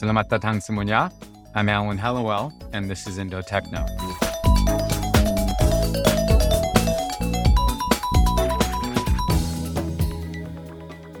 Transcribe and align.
Selamat 0.00 0.32
datang 0.32 0.64
semuanya. 0.64 1.12
I'm 1.52 1.68
Alan 1.68 2.00
Hellawell, 2.00 2.56
and 2.72 2.88
this 2.88 3.04
is 3.04 3.20
Indo 3.20 3.44
Tekno. 3.44 3.84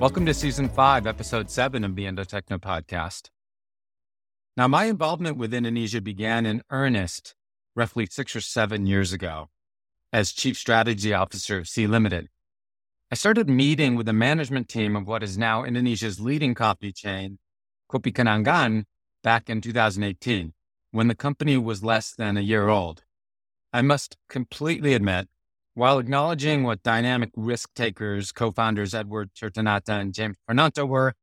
Welcome 0.00 0.24
to 0.24 0.32
Season 0.32 0.72
5, 0.72 1.04
Episode 1.04 1.52
7 1.52 1.84
of 1.84 1.92
the 1.92 2.08
Indo 2.08 2.24
Tekno 2.24 2.56
podcast. 2.56 3.28
Now, 4.56 4.64
my 4.64 4.88
involvement 4.88 5.36
with 5.36 5.52
Indonesia 5.52 6.00
began 6.00 6.48
in 6.48 6.64
earnest 6.72 7.36
roughly 7.76 8.08
six 8.08 8.32
or 8.32 8.40
seven 8.40 8.88
years 8.88 9.12
ago 9.12 9.52
as 10.08 10.32
Chief 10.32 10.56
Strategy 10.56 11.12
Officer 11.12 11.58
of 11.60 11.68
Sea 11.68 11.84
Limited. 11.84 12.32
I 13.12 13.20
started 13.20 13.44
meeting 13.44 13.92
with 13.92 14.08
the 14.08 14.16
management 14.16 14.72
team 14.72 14.96
of 14.96 15.04
what 15.04 15.20
is 15.20 15.36
now 15.36 15.68
Indonesia's 15.68 16.16
leading 16.16 16.56
coffee 16.56 16.96
chain, 16.96 17.36
Kopi 17.90 18.12
Kenangan, 18.12 18.84
back 19.24 19.50
in 19.50 19.60
2018, 19.60 20.52
when 20.92 21.08
the 21.08 21.14
company 21.14 21.56
was 21.56 21.82
less 21.82 22.14
than 22.14 22.36
a 22.36 22.40
year 22.40 22.68
old. 22.68 23.02
I 23.72 23.82
must 23.82 24.16
completely 24.28 24.94
admit, 24.94 25.28
while 25.74 25.98
acknowledging 25.98 26.62
what 26.62 26.84
dynamic 26.84 27.30
risk 27.36 27.74
takers, 27.74 28.30
co 28.30 28.52
founders 28.52 28.94
Edward 28.94 29.30
Tirtanata 29.34 30.00
and 30.00 30.14
James 30.14 30.36
Prananto 30.48 30.86
were, 30.86 31.14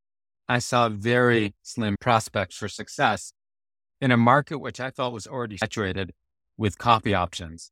I 0.49 0.59
saw 0.59 0.90
very 0.90 1.53
slim 1.62 1.95
prospects 1.99 2.57
for 2.57 2.68
success 2.68 3.31
in 4.02 4.12
a 4.12 4.18
market 4.18 4.59
which 4.59 4.79
I 4.79 4.90
thought 4.90 5.13
was 5.13 5.27
already 5.27 5.57
saturated 5.57 6.13
with 6.57 6.77
coffee 6.77 7.13
options. 7.13 7.71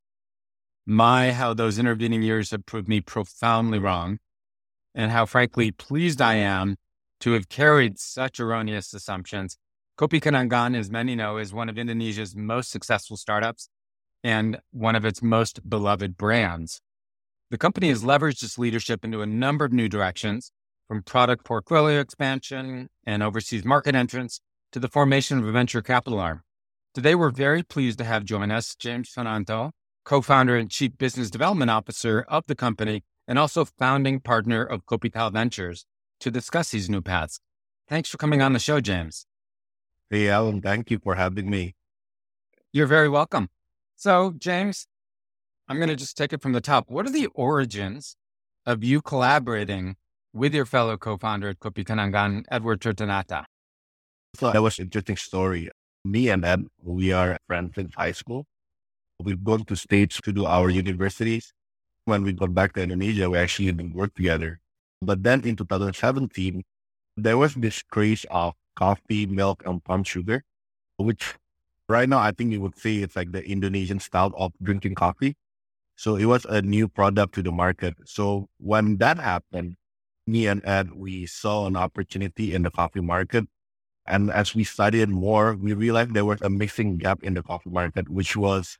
My, 0.85 1.31
how 1.31 1.53
those 1.53 1.79
intervening 1.79 2.21
years 2.21 2.51
have 2.51 2.65
proved 2.65 2.87
me 2.87 3.01
profoundly 3.01 3.79
wrong, 3.79 4.19
and 4.93 5.11
how 5.11 5.25
frankly 5.25 5.71
pleased 5.71 6.21
I 6.21 6.35
am 6.35 6.77
to 7.21 7.31
have 7.31 7.49
carried 7.49 7.99
such 7.99 8.39
erroneous 8.39 8.93
assumptions. 8.93 9.57
Kopi 9.97 10.19
Kenangan, 10.19 10.75
as 10.77 10.89
many 10.89 11.15
know, 11.15 11.37
is 11.37 11.53
one 11.53 11.69
of 11.69 11.77
Indonesia's 11.77 12.35
most 12.35 12.69
successful 12.69 13.17
startups 13.17 13.69
and 14.23 14.59
one 14.71 14.95
of 14.95 15.05
its 15.05 15.21
most 15.21 15.69
beloved 15.69 16.17
brands. 16.17 16.81
The 17.51 17.57
company 17.57 17.89
has 17.89 18.03
leveraged 18.03 18.43
its 18.43 18.57
leadership 18.57 19.05
into 19.05 19.21
a 19.21 19.27
number 19.27 19.65
of 19.65 19.71
new 19.71 19.87
directions, 19.87 20.51
from 20.87 21.03
product 21.03 21.43
portfolio 21.45 21.99
expansion 21.99 22.89
and 23.05 23.23
overseas 23.23 23.65
market 23.65 23.95
entrance 23.95 24.41
to 24.71 24.79
the 24.79 24.87
formation 24.87 25.37
of 25.37 25.47
a 25.47 25.51
venture 25.51 25.81
capital 25.81 26.19
arm. 26.19 26.41
Today, 26.93 27.15
we're 27.15 27.31
very 27.31 27.63
pleased 27.63 27.97
to 27.99 28.03
have 28.03 28.25
join 28.25 28.51
us 28.51 28.75
James 28.75 29.11
Prananto, 29.13 29.71
co 30.03 30.21
founder 30.21 30.55
and 30.55 30.69
chief 30.69 30.97
business 30.97 31.29
development 31.29 31.71
officer 31.71 32.25
of 32.27 32.45
the 32.47 32.55
company, 32.55 33.03
and 33.27 33.39
also 33.39 33.65
founding 33.65 34.19
partner 34.19 34.63
of 34.63 34.85
Kopital 34.85 35.33
Ventures 35.33 35.85
to 36.19 36.31
discuss 36.31 36.69
these 36.69 36.89
new 36.89 37.01
paths. 37.01 37.39
Thanks 37.87 38.09
for 38.09 38.17
coming 38.17 38.41
on 38.41 38.53
the 38.53 38.59
show, 38.59 38.79
James. 38.81 39.25
Hey, 40.09 40.29
Alan, 40.29 40.61
thank 40.61 40.91
you 40.91 40.99
for 40.99 41.15
having 41.15 41.49
me. 41.49 41.75
You're 42.73 42.87
very 42.87 43.09
welcome. 43.09 43.49
So, 43.95 44.33
James, 44.37 44.87
I'm 45.67 45.77
going 45.77 45.89
to 45.89 45.95
just 45.95 46.17
take 46.17 46.33
it 46.33 46.41
from 46.41 46.53
the 46.53 46.61
top. 46.61 46.89
What 46.89 47.05
are 47.07 47.11
the 47.11 47.27
origins 47.33 48.15
of 48.65 48.83
you 48.83 49.01
collaborating 49.01 49.95
with 50.33 50.53
your 50.53 50.65
fellow 50.65 50.97
co-founder 50.97 51.49
at 51.49 51.59
Kopi 51.59 51.85
Kenangan, 51.85 52.43
Edward 52.51 52.81
Tirtanata? 52.81 53.45
So 54.35 54.51
that 54.51 54.61
was 54.61 54.79
an 54.79 54.85
interesting 54.85 55.15
story. 55.15 55.69
Me 56.03 56.29
and 56.29 56.43
Ed, 56.43 56.65
we 56.83 57.13
are 57.13 57.37
friends 57.47 57.75
since 57.75 57.93
high 57.95 58.11
school. 58.11 58.45
We've 59.19 59.41
gone 59.41 59.63
to 59.65 59.75
states 59.75 60.19
to 60.21 60.33
do 60.33 60.45
our 60.45 60.69
universities. 60.69 61.53
When 62.03 62.23
we 62.23 62.33
got 62.33 62.53
back 62.53 62.73
to 62.73 62.83
Indonesia, 62.83 63.29
we 63.29 63.37
actually 63.37 63.71
didn't 63.71 63.95
work 63.95 64.13
together. 64.13 64.59
But 65.05 65.23
then 65.23 65.41
in 65.45 65.55
2017, 65.55 66.63
there 67.17 67.37
was 67.37 67.55
this 67.55 67.81
craze 67.83 68.25
of 68.29 68.53
coffee, 68.75 69.25
milk, 69.25 69.63
and 69.65 69.83
palm 69.83 70.03
sugar, 70.03 70.43
which 70.97 71.35
right 71.87 72.09
now 72.09 72.19
I 72.19 72.31
think 72.31 72.51
you 72.51 72.61
would 72.61 72.77
say 72.77 72.97
it's 72.97 73.15
like 73.15 73.31
the 73.31 73.43
Indonesian 73.47 73.99
style 73.99 74.33
of 74.37 74.53
drinking 74.61 74.95
coffee. 74.95 75.35
So 75.95 76.17
it 76.17 76.25
was 76.25 76.45
a 76.45 76.61
new 76.61 76.87
product 76.87 77.35
to 77.35 77.41
the 77.41 77.51
market. 77.51 77.95
So 78.05 78.49
when 78.57 78.97
that 78.97 79.17
happened, 79.17 79.75
me 80.27 80.47
and 80.47 80.65
Ed, 80.65 80.93
we 80.93 81.25
saw 81.25 81.67
an 81.67 81.77
opportunity 81.77 82.53
in 82.53 82.63
the 82.63 82.71
coffee 82.71 83.01
market. 83.01 83.45
And 84.05 84.29
as 84.29 84.53
we 84.53 84.63
studied 84.63 85.09
more, 85.09 85.55
we 85.55 85.73
realized 85.73 86.13
there 86.13 86.25
was 86.25 86.41
a 86.41 86.49
missing 86.49 86.97
gap 86.97 87.23
in 87.23 87.33
the 87.33 87.43
coffee 87.43 87.69
market, 87.69 88.09
which 88.09 88.35
was 88.35 88.77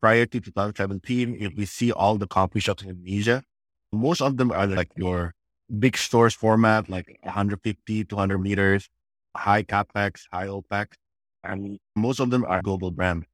prior 0.00 0.26
to 0.26 0.40
2017. 0.40 1.36
If 1.38 1.54
we 1.54 1.64
see 1.64 1.92
all 1.92 2.18
the 2.18 2.26
coffee 2.26 2.60
shops 2.60 2.82
in 2.82 2.90
Indonesia, 2.90 3.44
most 3.92 4.20
of 4.20 4.36
them 4.36 4.50
are 4.50 4.66
like 4.66 4.90
your 4.96 5.34
big 5.78 5.96
stores 5.96 6.34
format, 6.34 6.88
like 6.88 7.18
150, 7.22 8.04
200 8.04 8.38
meters, 8.38 8.88
high 9.36 9.62
capex, 9.62 10.22
high 10.32 10.46
opex, 10.46 10.94
and 11.44 11.78
most 11.96 12.20
of 12.20 12.30
them 12.30 12.44
are 12.44 12.62
global 12.62 12.90
brand. 12.90 13.24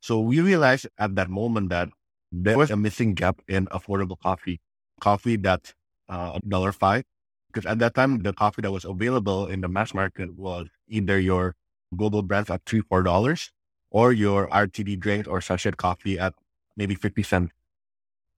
So 0.00 0.20
we 0.20 0.40
realized 0.40 0.86
at 0.98 1.14
that 1.16 1.28
moment 1.28 1.68
that 1.70 1.88
there 2.32 2.56
was 2.56 2.70
a 2.70 2.76
missing 2.76 3.14
gap 3.14 3.40
in 3.48 3.66
affordable 3.66 4.18
coffee, 4.18 4.60
coffee 5.00 5.36
that's 5.36 5.74
uh, 6.08 6.38
dollar 6.46 6.72
five. 6.72 7.04
Because 7.52 7.66
at 7.66 7.80
that 7.80 7.94
time, 7.94 8.22
the 8.22 8.32
coffee 8.32 8.62
that 8.62 8.70
was 8.70 8.84
available 8.84 9.46
in 9.46 9.60
the 9.60 9.68
mass 9.68 9.92
market 9.92 10.36
was 10.36 10.68
either 10.88 11.18
your 11.18 11.56
global 11.96 12.22
brands 12.22 12.48
at 12.48 12.62
three, 12.64 12.80
four 12.80 13.02
dollars, 13.02 13.50
or 13.90 14.12
your 14.12 14.48
RTD 14.48 15.00
drinks 15.00 15.26
or 15.26 15.40
sachet 15.40 15.76
coffee 15.76 16.18
at 16.18 16.34
maybe 16.76 16.94
50 16.94 17.22
cents. 17.24 17.52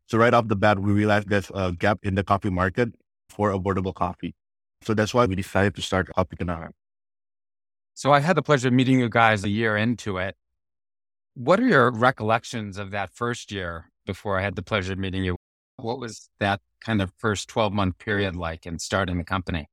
So 0.06 0.18
right 0.18 0.32
off 0.32 0.48
the 0.48 0.56
bat, 0.56 0.78
we 0.78 0.92
realized 0.92 1.28
there's 1.28 1.50
a 1.54 1.72
gap 1.72 1.98
in 2.02 2.14
the 2.14 2.24
coffee 2.24 2.50
market 2.50 2.94
for 3.32 3.50
affordable 3.52 3.94
coffee. 3.94 4.34
So 4.82 4.94
that's 4.94 5.14
why 5.14 5.26
we 5.26 5.34
decided 5.34 5.74
to 5.76 5.82
start 5.82 6.08
Kopi 6.16 6.36
Kenangan. 6.36 6.70
So 7.94 8.12
I 8.12 8.20
had 8.20 8.36
the 8.36 8.42
pleasure 8.42 8.68
of 8.68 8.74
meeting 8.74 8.98
you 8.98 9.08
guys 9.08 9.44
a 9.44 9.48
year 9.48 9.76
into 9.76 10.18
it. 10.18 10.36
What 11.34 11.60
are 11.60 11.68
your 11.68 11.90
recollections 11.90 12.78
of 12.78 12.90
that 12.90 13.10
first 13.14 13.52
year 13.52 13.90
before 14.06 14.38
I 14.38 14.42
had 14.42 14.56
the 14.56 14.62
pleasure 14.62 14.92
of 14.92 14.98
meeting 14.98 15.24
you? 15.24 15.36
What 15.76 15.98
was 15.98 16.28
that 16.40 16.60
kind 16.80 17.00
of 17.00 17.12
first 17.18 17.48
12 17.48 17.72
month 17.72 17.98
period 17.98 18.36
like 18.36 18.66
in 18.66 18.78
starting 18.78 19.18
the 19.18 19.24
company? 19.24 19.68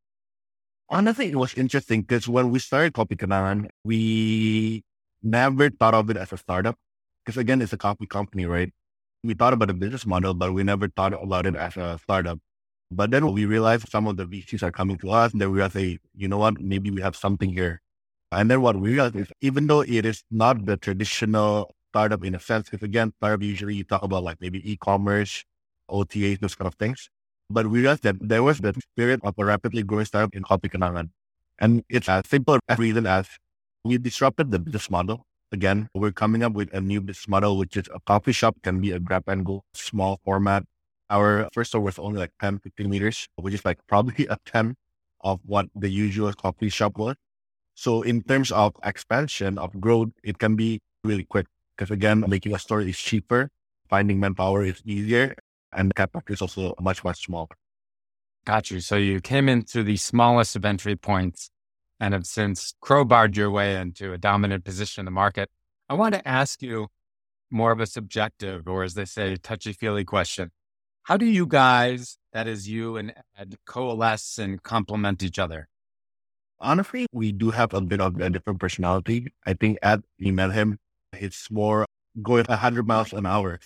Honestly, 0.90 1.30
it 1.30 1.36
was 1.36 1.53
interesting 1.53 2.02
because 2.02 2.28
when 2.28 2.52
we 2.52 2.59
started 2.59 2.94
Kopi 2.94 3.16
Kenangan, 3.16 3.69
we 3.84 4.84
never 5.22 5.69
thought 5.69 5.94
of 5.94 6.09
it 6.09 6.18
as 6.18 6.31
a 6.34 6.38
startup. 6.38 6.75
Because 7.24 7.38
again, 7.38 7.62
it's 7.62 7.74
a 7.74 7.78
coffee 7.78 8.08
company, 8.08 8.46
right? 8.46 8.74
We 9.24 9.34
thought 9.34 9.53
about 9.53 9.69
a 9.69 9.74
business 9.74 10.06
model, 10.06 10.34
but 10.34 10.53
we 10.53 10.64
never 10.64 10.88
thought 10.88 11.14
about 11.14 11.46
it 11.46 11.56
as 11.56 11.78
a 11.78 12.00
startup. 12.02 12.40
But 12.92 13.12
then 13.12 13.32
we 13.32 13.46
realized 13.46 13.90
some 13.90 14.08
of 14.08 14.18
the 14.18 14.26
VCs 14.26 14.64
are 14.64 14.72
coming 14.72 14.98
to 15.00 15.12
us, 15.12 15.32
and 15.32 15.42
then 15.42 15.52
we 15.52 15.58
realized, 15.58 15.76
hey, 15.76 16.00
you 16.16 16.28
know 16.28 16.38
what? 16.38 16.60
Maybe 16.60 16.90
we 16.90 17.02
have 17.02 17.16
something 17.16 17.52
here. 17.52 17.82
And 18.32 18.50
then 18.50 18.62
what 18.62 18.76
we 18.76 18.90
realized 18.90 19.16
is 19.16 19.32
even 19.42 19.68
though 19.68 19.82
it 19.82 20.06
is 20.06 20.24
not 20.30 20.66
the 20.66 20.78
traditional 20.78 21.76
startup 21.92 22.24
in 22.24 22.36
a 22.36 22.40
sense, 22.40 22.70
because 22.70 22.84
again, 22.84 23.14
startup 23.18 23.42
usually 23.42 23.76
you 23.76 23.84
talk 23.84 24.04
about 24.04 24.24
like 24.24 24.38
maybe 24.40 24.60
e-commerce, 24.72 25.46
OTAs, 25.90 26.40
those 26.40 26.56
kind 26.56 26.68
of 26.68 26.76
things. 26.76 27.10
But 27.50 27.68
we 27.68 27.80
realized 27.80 28.04
that 28.04 28.16
there 28.22 28.44
was 28.44 28.60
the 28.60 28.74
spirit 28.80 29.20
of 29.24 29.34
a 29.38 29.46
rapidly 29.46 29.82
growing 29.82 30.06
startup 30.06 30.36
in 30.36 30.44
Kopi 30.44 30.70
Kenangan. 30.70 31.10
And 31.58 31.84
it's 31.90 32.08
as 32.08 32.28
simple 32.28 32.60
a 32.70 32.76
reason 32.76 33.08
as 33.08 33.28
we 33.84 33.98
disrupted 33.98 34.52
the 34.52 34.60
business 34.60 34.90
model. 34.90 35.26
Again, 35.52 35.90
we're 35.96 36.12
coming 36.12 36.44
up 36.44 36.54
with 36.54 36.72
a 36.74 36.82
new 36.82 37.02
business 37.02 37.28
model, 37.28 37.58
which 37.58 37.76
is 37.76 37.90
a 37.94 38.00
coffee 38.02 38.32
shop 38.32 38.56
can 38.62 38.80
be 38.80 38.92
a 38.92 39.00
grab 39.00 39.24
and 39.28 39.44
go 39.44 39.64
small 39.74 40.20
format. 40.24 40.64
Our 41.09 41.50
first 41.53 41.72
store 41.72 41.81
was 41.81 41.97
only 41.97 42.20
like 42.20 42.31
10, 42.40 42.59
15 42.59 42.90
meters, 42.90 43.28
which 43.36 43.53
is 43.53 43.66
like 43.66 43.80
probably 43.88 44.28
a 44.30 44.38
10 44.46 44.75
of 45.22 45.40
what 45.46 45.68
the 45.75 45.90
usual 45.90 46.31
coffee 46.34 46.70
shop 46.70 46.97
was. 46.97 47.16
So 47.75 48.02
in 48.02 48.22
terms 48.22 48.52
of 48.52 48.75
expansion 48.84 49.58
of 49.58 49.80
growth, 49.80 50.09
it 50.24 50.38
can 50.38 50.56
be 50.56 50.81
really 51.03 51.24
quick 51.24 51.48
because 51.75 51.92
again, 51.92 52.25
making 52.28 52.53
a 52.53 52.59
store 52.59 52.81
is 52.81 52.98
cheaper, 52.98 53.50
finding 53.90 54.19
manpower 54.19 54.64
is 54.66 54.81
easier, 54.86 55.36
and 55.72 55.90
the 55.90 55.94
capex 55.94 56.30
is 56.30 56.42
also 56.42 56.75
much, 56.81 57.03
much 57.03 57.25
smaller. 57.25 57.56
Got 58.46 58.72
you. 58.72 58.80
So 58.81 58.96
you 58.98 59.22
came 59.22 59.48
in 59.48 59.64
through 59.64 59.84
the 59.84 59.98
smallest 59.98 60.56
of 60.56 60.66
entry 60.66 60.96
points 60.96 61.50
and 62.00 62.14
have 62.14 62.25
since 62.25 62.74
crowbarred 62.81 63.36
your 63.36 63.51
way 63.51 63.75
into 63.75 64.13
a 64.13 64.18
dominant 64.18 64.63
position 64.63 65.01
in 65.01 65.06
the 65.06 65.12
market. 65.12 65.50
I 65.88 65.94
want 65.94 66.16
to 66.16 66.28
ask 66.28 66.62
you 66.62 66.88
more 67.51 67.72
of 67.72 67.80
a 67.80 67.86
subjective, 67.86 68.68
or 68.68 68.84
as 68.84 68.94
they 68.94 69.06
say, 69.06 69.36
touchy 69.36 69.74
feely 69.74 70.06
question. 70.06 70.51
How 71.04 71.18
do 71.18 71.25
you 71.25 71.48
guys, 71.48 72.18
that 72.34 72.48
is 72.48 72.69
you 72.69 72.98
and 72.98 73.13
Ed, 73.38 73.57
coalesce 73.66 74.38
and 74.38 74.62
complement 74.62 75.24
each 75.24 75.40
other? 75.40 75.68
Honestly, 76.60 77.07
we 77.12 77.31
do 77.31 77.51
have 77.51 77.74
a 77.74 77.81
bit 77.81 78.01
of 78.01 78.19
a 78.19 78.30
different 78.30 78.60
personality. 78.60 79.34
I 79.46 79.54
think 79.54 79.80
Ed, 79.81 80.04
you 80.18 80.34
met 80.34 80.51
him, 80.51 80.78
it's 81.13 81.50
more 81.50 81.86
going 82.22 82.46
100 82.46 82.88
miles 82.88 83.13
an 83.13 83.25
hour. 83.25 83.60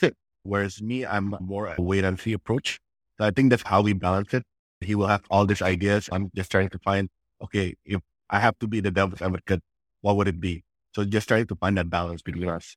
Whereas 0.43 0.81
me, 0.81 1.05
I'm 1.05 1.35
more 1.41 1.67
a 1.67 1.81
wait 1.81 2.03
and 2.03 2.19
see 2.19 2.33
approach. 2.33 2.79
So 3.17 3.25
I 3.25 3.31
think 3.31 3.49
that's 3.49 3.63
how 3.63 3.81
we 3.81 3.93
balance 3.93 4.33
it. 4.33 4.43
He 4.81 4.95
will 4.95 5.07
have 5.07 5.23
all 5.29 5.45
these 5.45 5.61
ideas. 5.61 6.09
I'm 6.11 6.29
just 6.35 6.51
trying 6.51 6.69
to 6.69 6.79
find, 6.79 7.09
okay, 7.41 7.75
if 7.85 8.01
I 8.29 8.39
have 8.39 8.59
to 8.59 8.67
be 8.67 8.79
the 8.79 8.91
devil's 8.91 9.21
advocate, 9.21 9.61
what 10.01 10.17
would 10.17 10.27
it 10.27 10.39
be? 10.39 10.63
So 10.93 11.03
just 11.05 11.27
trying 11.27 11.47
to 11.47 11.55
find 11.55 11.77
that 11.77 11.89
balance 11.89 12.21
between 12.21 12.49
us. 12.49 12.75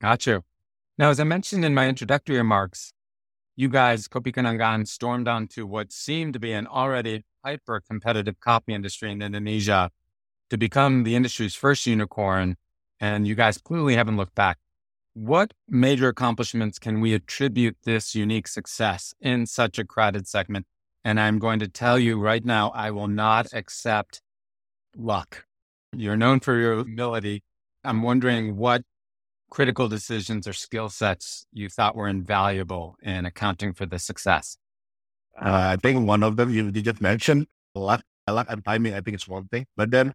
Got 0.00 0.26
you. 0.26 0.42
Now, 0.98 1.10
as 1.10 1.20
I 1.20 1.24
mentioned 1.24 1.64
in 1.64 1.74
my 1.74 1.88
introductory 1.88 2.36
remarks, 2.36 2.92
you 3.56 3.68
guys, 3.68 4.08
Kopi 4.08 4.32
Kenangan, 4.32 4.86
stormed 4.86 5.28
onto 5.28 5.66
what 5.66 5.92
seemed 5.92 6.32
to 6.32 6.40
be 6.40 6.52
an 6.52 6.66
already 6.66 7.24
hyper 7.44 7.80
competitive 7.80 8.40
coffee 8.40 8.74
industry 8.74 9.10
in 9.10 9.20
Indonesia 9.20 9.90
to 10.50 10.56
become 10.56 11.04
the 11.04 11.14
industry's 11.14 11.54
first 11.54 11.86
unicorn. 11.86 12.56
And 13.00 13.26
you 13.26 13.34
guys 13.34 13.58
clearly 13.58 13.96
haven't 13.96 14.16
looked 14.16 14.34
back. 14.34 14.58
What 15.14 15.52
major 15.68 16.08
accomplishments 16.08 16.78
can 16.78 17.00
we 17.00 17.12
attribute 17.12 17.76
this 17.84 18.14
unique 18.14 18.48
success 18.48 19.12
in 19.20 19.46
such 19.46 19.78
a 19.78 19.84
crowded 19.84 20.26
segment? 20.26 20.66
And 21.04 21.20
I'm 21.20 21.38
going 21.38 21.58
to 21.58 21.68
tell 21.68 21.98
you 21.98 22.18
right 22.18 22.44
now, 22.44 22.70
I 22.70 22.90
will 22.90 23.08
not 23.08 23.48
accept 23.52 24.22
luck. 24.96 25.44
You're 25.94 26.16
known 26.16 26.40
for 26.40 26.58
your 26.58 26.84
humility. 26.84 27.42
I'm 27.84 28.02
wondering 28.02 28.56
what 28.56 28.82
critical 29.52 29.86
decisions 29.86 30.48
or 30.48 30.54
skill 30.54 30.88
sets 30.88 31.44
you 31.52 31.68
thought 31.68 31.94
were 31.94 32.08
invaluable 32.08 32.96
in 33.02 33.26
accounting 33.26 33.74
for 33.74 33.84
the 33.84 33.98
success. 33.98 34.56
Uh, 35.36 35.76
I 35.76 35.76
think 35.76 36.08
one 36.08 36.22
of 36.22 36.36
them 36.36 36.48
you, 36.48 36.72
you 36.72 36.80
just 36.80 37.02
mentioned 37.02 37.46
luck, 37.74 38.02
luck 38.26 38.46
and 38.48 38.64
timing. 38.64 38.94
I 38.94 39.02
think 39.02 39.14
it's 39.14 39.28
one 39.28 39.48
thing, 39.48 39.66
but 39.76 39.90
then 39.90 40.14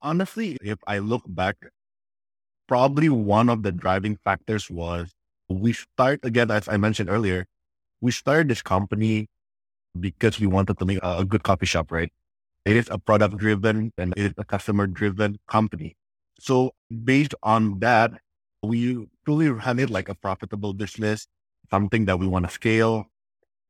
honestly, 0.00 0.56
if 0.62 0.78
I 0.86 0.98
look 0.98 1.24
back, 1.26 1.56
probably 2.68 3.08
one 3.08 3.48
of 3.48 3.64
the 3.64 3.72
driving 3.72 4.18
factors 4.22 4.70
was 4.70 5.10
we 5.48 5.72
start 5.72 6.20
again, 6.22 6.52
as 6.52 6.68
I 6.68 6.76
mentioned 6.76 7.10
earlier, 7.10 7.44
we 8.00 8.12
started 8.12 8.48
this 8.48 8.62
company 8.62 9.26
because 9.98 10.38
we 10.38 10.46
wanted 10.46 10.78
to 10.78 10.84
make 10.84 11.02
a, 11.02 11.18
a 11.18 11.24
good 11.24 11.42
coffee 11.42 11.66
shop, 11.66 11.90
right? 11.90 12.12
It 12.64 12.76
is 12.76 12.86
a 12.92 12.98
product 12.98 13.36
driven 13.36 13.90
and 13.98 14.14
it 14.16 14.26
is 14.26 14.34
a 14.38 14.44
customer 14.44 14.86
driven 14.86 15.38
company. 15.48 15.96
So 16.38 16.70
based 17.02 17.34
on 17.42 17.80
that, 17.80 18.12
we 18.62 19.06
truly 19.24 19.48
run 19.48 19.78
it 19.78 19.90
like 19.90 20.08
a 20.08 20.14
profitable 20.14 20.74
business, 20.74 21.26
something 21.70 22.04
that 22.06 22.18
we 22.18 22.26
want 22.26 22.46
to 22.46 22.52
scale. 22.52 23.06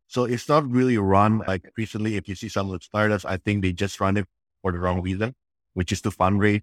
So 0.09 0.25
it's 0.25 0.49
not 0.49 0.71
really 0.71 0.99
run 0.99 1.43
like 1.47 1.71
recently. 1.77 2.17
If 2.17 2.29
you 2.29 2.35
see 2.35 2.49
some 2.49 2.71
of 2.71 2.79
the 2.79 2.85
startups, 2.85 3.25
I 3.25 3.39
think 3.39 3.63
they 3.63 3.73
just 3.73 4.01
run 4.01 4.17
it 4.17 4.27
for 4.63 4.73
the 4.73 4.79
wrong 4.79 5.03
reason, 5.03 5.35
which 5.75 5.93
is 5.93 6.01
to 6.03 6.11
fundraise, 6.11 6.63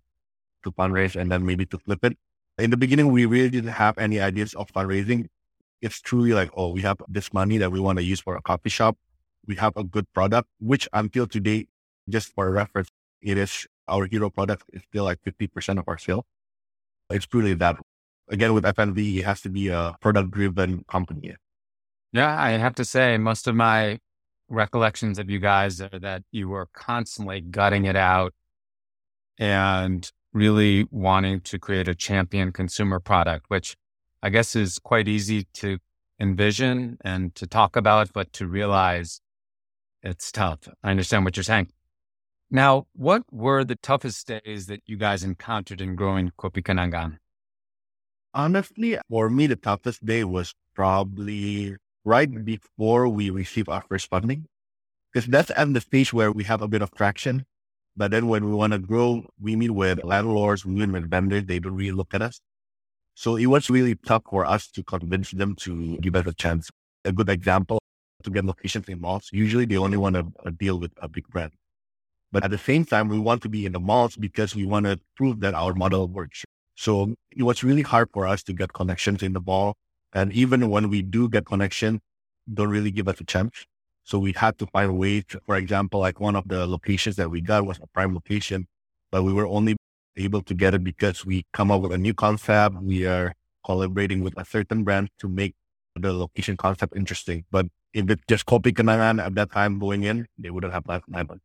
to 0.64 0.72
fundraise 0.72 1.20
and 1.20 1.32
then 1.32 1.46
maybe 1.46 1.66
to 1.68 1.78
flip 1.78 2.04
it. 2.04 2.18
In 2.58 2.70
the 2.70 2.78
beginning, 2.78 3.12
we 3.12 3.26
really 3.26 3.50
didn't 3.50 3.72
have 3.72 3.98
any 3.98 4.20
ideas 4.20 4.54
of 4.54 4.72
fundraising. 4.72 5.28
It's 5.82 6.00
truly 6.00 6.34
like, 6.34 6.52
oh, 6.56 6.70
we 6.70 6.82
have 6.82 6.98
this 7.10 7.34
money 7.34 7.58
that 7.58 7.72
we 7.72 7.80
want 7.80 7.98
to 7.98 8.04
use 8.04 8.22
for 8.22 8.36
a 8.36 8.42
coffee 8.42 8.70
shop. 8.70 8.98
We 9.46 9.56
have 9.56 9.76
a 9.76 9.84
good 9.84 10.06
product, 10.14 10.48
which 10.60 10.88
until 10.94 11.28
today, 11.28 11.68
just 12.08 12.34
for 12.34 12.50
reference, 12.52 12.90
it 13.22 13.38
is 13.38 13.68
our 13.88 14.06
hero 14.06 14.30
product 14.30 14.64
is 14.72 14.82
still 14.88 15.04
like 15.04 15.20
50% 15.22 15.80
of 15.80 15.86
our 15.88 15.98
sale. 15.98 16.26
It's 17.10 17.26
truly 17.26 17.54
that. 17.56 17.78
Again, 18.30 18.54
with 18.54 18.66
F&B, 18.66 19.20
it 19.20 19.26
has 19.26 19.42
to 19.42 19.50
be 19.50 19.68
a 19.68 19.96
product 20.02 20.32
driven 20.32 20.84
company. 20.86 21.36
Yeah, 22.12 22.40
I 22.40 22.52
have 22.52 22.76
to 22.76 22.86
say, 22.86 23.18
most 23.18 23.48
of 23.48 23.56
my 23.56 24.00
recollections 24.50 25.20
of 25.20 25.30
you 25.30 25.40
guys 25.40 25.82
are 25.82 26.00
that 26.00 26.24
you 26.32 26.48
were 26.48 26.68
constantly 26.74 27.42
gutting 27.42 27.86
it 27.86 27.96
out 27.96 28.34
and 29.40 30.12
really 30.32 30.86
wanting 30.92 31.42
to 31.42 31.60
create 31.60 31.88
a 31.88 31.96
champion 31.96 32.52
consumer 32.52 33.00
product, 33.00 33.46
which 33.50 33.76
I 34.22 34.30
guess 34.30 34.56
is 34.56 34.80
quite 34.80 35.08
easy 35.08 35.48
to 35.56 35.80
envision 36.20 36.98
and 37.02 37.34
to 37.36 37.48
talk 37.48 37.76
about, 37.76 38.14
but 38.14 38.32
to 38.34 38.48
realize 38.48 39.20
it's 40.02 40.32
tough. 40.32 40.68
I 40.84 40.92
understand 40.92 41.26
what 41.26 41.36
you're 41.36 41.44
saying. 41.44 41.70
Now, 42.50 42.86
what 42.94 43.24
were 43.32 43.64
the 43.64 43.76
toughest 43.76 44.28
days 44.28 44.68
that 44.68 44.82
you 44.86 44.98
guys 44.98 45.24
encountered 45.24 45.82
in 45.82 45.96
growing 45.96 46.32
Kopi 46.38 46.62
Kenangan? 46.62 47.18
Honestly, 48.34 48.98
for 49.10 49.30
me, 49.30 49.48
the 49.48 49.56
toughest 49.56 50.06
day 50.06 50.24
was 50.24 50.54
probably 50.76 51.76
right 52.04 52.44
before 52.44 53.08
we 53.08 53.30
receive 53.30 53.70
our 53.70 53.84
first 53.88 54.10
funding. 54.10 54.48
Because 55.12 55.28
that's 55.28 55.52
at 55.56 55.74
the 55.74 55.82
stage 55.82 56.12
where 56.14 56.32
we 56.32 56.44
have 56.46 56.62
a 56.62 56.68
bit 56.68 56.82
of 56.82 56.92
traction. 56.96 57.46
But 57.96 58.10
then 58.10 58.28
when 58.28 58.46
we 58.46 58.54
want 58.54 58.74
to 58.74 58.80
grow, 58.80 59.28
we 59.40 59.56
meet 59.56 59.70
with 59.70 60.04
landlords, 60.04 60.66
we 60.66 60.74
meet 60.74 60.92
with 60.92 61.10
vendors, 61.10 61.46
they 61.46 61.60
don't 61.60 61.76
really 61.76 61.92
look 61.92 62.14
at 62.16 62.24
us. 62.24 62.40
So 63.14 63.36
it 63.36 63.46
was 63.46 63.70
really 63.70 63.96
tough 63.96 64.24
for 64.28 64.46
us 64.46 64.68
to 64.72 64.84
convince 64.84 65.32
them 65.32 65.56
to 65.58 65.98
give 65.98 66.16
us 66.16 66.26
a 66.26 66.34
chance. 66.34 66.72
A 67.06 67.12
good 67.12 67.30
example 67.30 67.80
to 68.24 68.32
get 68.32 68.46
locations 68.46 68.90
in 68.90 69.00
malls. 69.02 69.30
Usually 69.32 69.66
they 69.66 69.78
only 69.78 69.98
want 69.98 70.16
to 70.16 70.32
uh, 70.46 70.52
deal 70.58 70.80
with 70.80 70.92
a 70.98 71.08
big 71.08 71.28
brand. 71.28 71.52
But 72.32 72.44
at 72.44 72.52
the 72.52 72.58
same 72.58 72.86
time, 72.86 73.10
we 73.10 73.20
want 73.20 73.44
to 73.44 73.50
be 73.50 73.66
in 73.68 73.74
the 73.74 73.80
malls 73.80 74.16
because 74.16 74.56
we 74.56 74.66
want 74.66 74.88
to 74.88 75.00
prove 75.16 75.40
that 75.42 75.54
our 75.54 75.76
model 75.76 76.08
works. 76.08 76.44
So 76.76 77.16
it 77.36 77.44
was 77.44 77.64
really 77.64 77.82
hard 77.82 78.10
for 78.14 78.28
us 78.28 78.44
to 78.44 78.54
get 78.54 78.74
connections 78.74 79.24
in 79.24 79.34
the 79.34 79.40
ball. 79.40 79.76
And 80.14 80.32
even 80.34 80.70
when 80.70 80.90
we 80.90 81.02
do 81.02 81.30
get 81.30 81.46
connection, 81.46 82.02
don't 82.52 82.70
really 82.70 82.92
give 82.92 83.08
us 83.08 83.20
a 83.20 83.24
chance. 83.24 83.66
So 84.04 84.20
we 84.20 84.34
had 84.34 84.58
to 84.60 84.68
find 84.68 84.98
ways. 84.98 85.24
To, 85.30 85.40
for 85.46 85.56
example, 85.56 86.00
like 86.02 86.20
one 86.20 86.36
of 86.36 86.48
the 86.48 86.68
locations 86.68 87.16
that 87.16 87.30
we 87.30 87.42
got 87.42 87.66
was 87.66 87.80
a 87.82 87.88
prime 87.88 88.14
location, 88.14 88.68
but 89.12 89.24
we 89.24 89.34
were 89.34 89.48
only 89.48 89.76
able 90.18 90.42
to 90.42 90.54
get 90.54 90.74
it 90.74 90.84
because 90.84 91.26
we 91.26 91.46
come 91.54 91.72
up 91.72 91.82
with 91.82 91.94
a 91.94 91.98
new 91.98 92.14
concept. 92.14 92.76
We 92.82 93.06
are 93.06 93.34
collaborating 93.66 94.22
with 94.22 94.38
a 94.38 94.46
certain 94.46 94.84
brand 94.84 95.10
to 95.20 95.30
make 95.30 95.56
the 95.96 96.12
location 96.12 96.58
concept 96.58 96.96
interesting. 96.96 97.46
But 97.50 97.68
if 97.94 98.10
it 98.10 98.20
just 98.28 98.46
Kopi 98.46 98.74
Kenangan 98.74 99.24
at 99.24 99.36
that 99.36 99.52
time 99.52 99.80
going 99.80 100.04
in, 100.04 100.28
they 100.38 100.50
wouldn't 100.50 100.74
have 100.74 100.84
that 100.88 101.04
happen. 101.14 101.40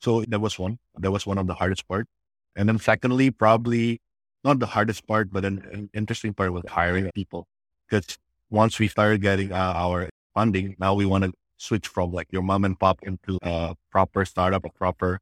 So 0.00 0.22
that 0.28 0.40
was 0.40 0.58
one. 0.58 0.78
That 0.98 1.10
was 1.10 1.26
one 1.26 1.38
of 1.38 1.46
the 1.46 1.54
hardest 1.54 1.88
part. 1.88 2.06
And 2.54 2.68
then 2.68 2.78
secondly, 2.78 3.30
probably 3.30 4.00
not 4.48 4.58
the 4.58 4.66
hardest 4.66 5.06
part, 5.06 5.32
but 5.32 5.44
an, 5.44 5.58
an 5.72 5.90
interesting 5.94 6.32
part 6.34 6.52
was 6.52 6.64
hiring 6.68 7.10
people. 7.14 7.46
Because 7.86 8.18
once 8.50 8.78
we 8.78 8.88
started 8.88 9.22
getting 9.22 9.52
uh, 9.52 9.72
our 9.76 10.08
funding, 10.34 10.74
now 10.78 10.94
we 10.94 11.06
want 11.06 11.24
to 11.24 11.32
switch 11.58 11.86
from 11.88 12.12
like 12.12 12.28
your 12.30 12.42
mom 12.42 12.64
and 12.64 12.78
pop 12.78 12.98
into 13.02 13.38
a 13.42 13.76
proper 13.90 14.24
startup, 14.24 14.64
a 14.64 14.70
proper, 14.70 15.20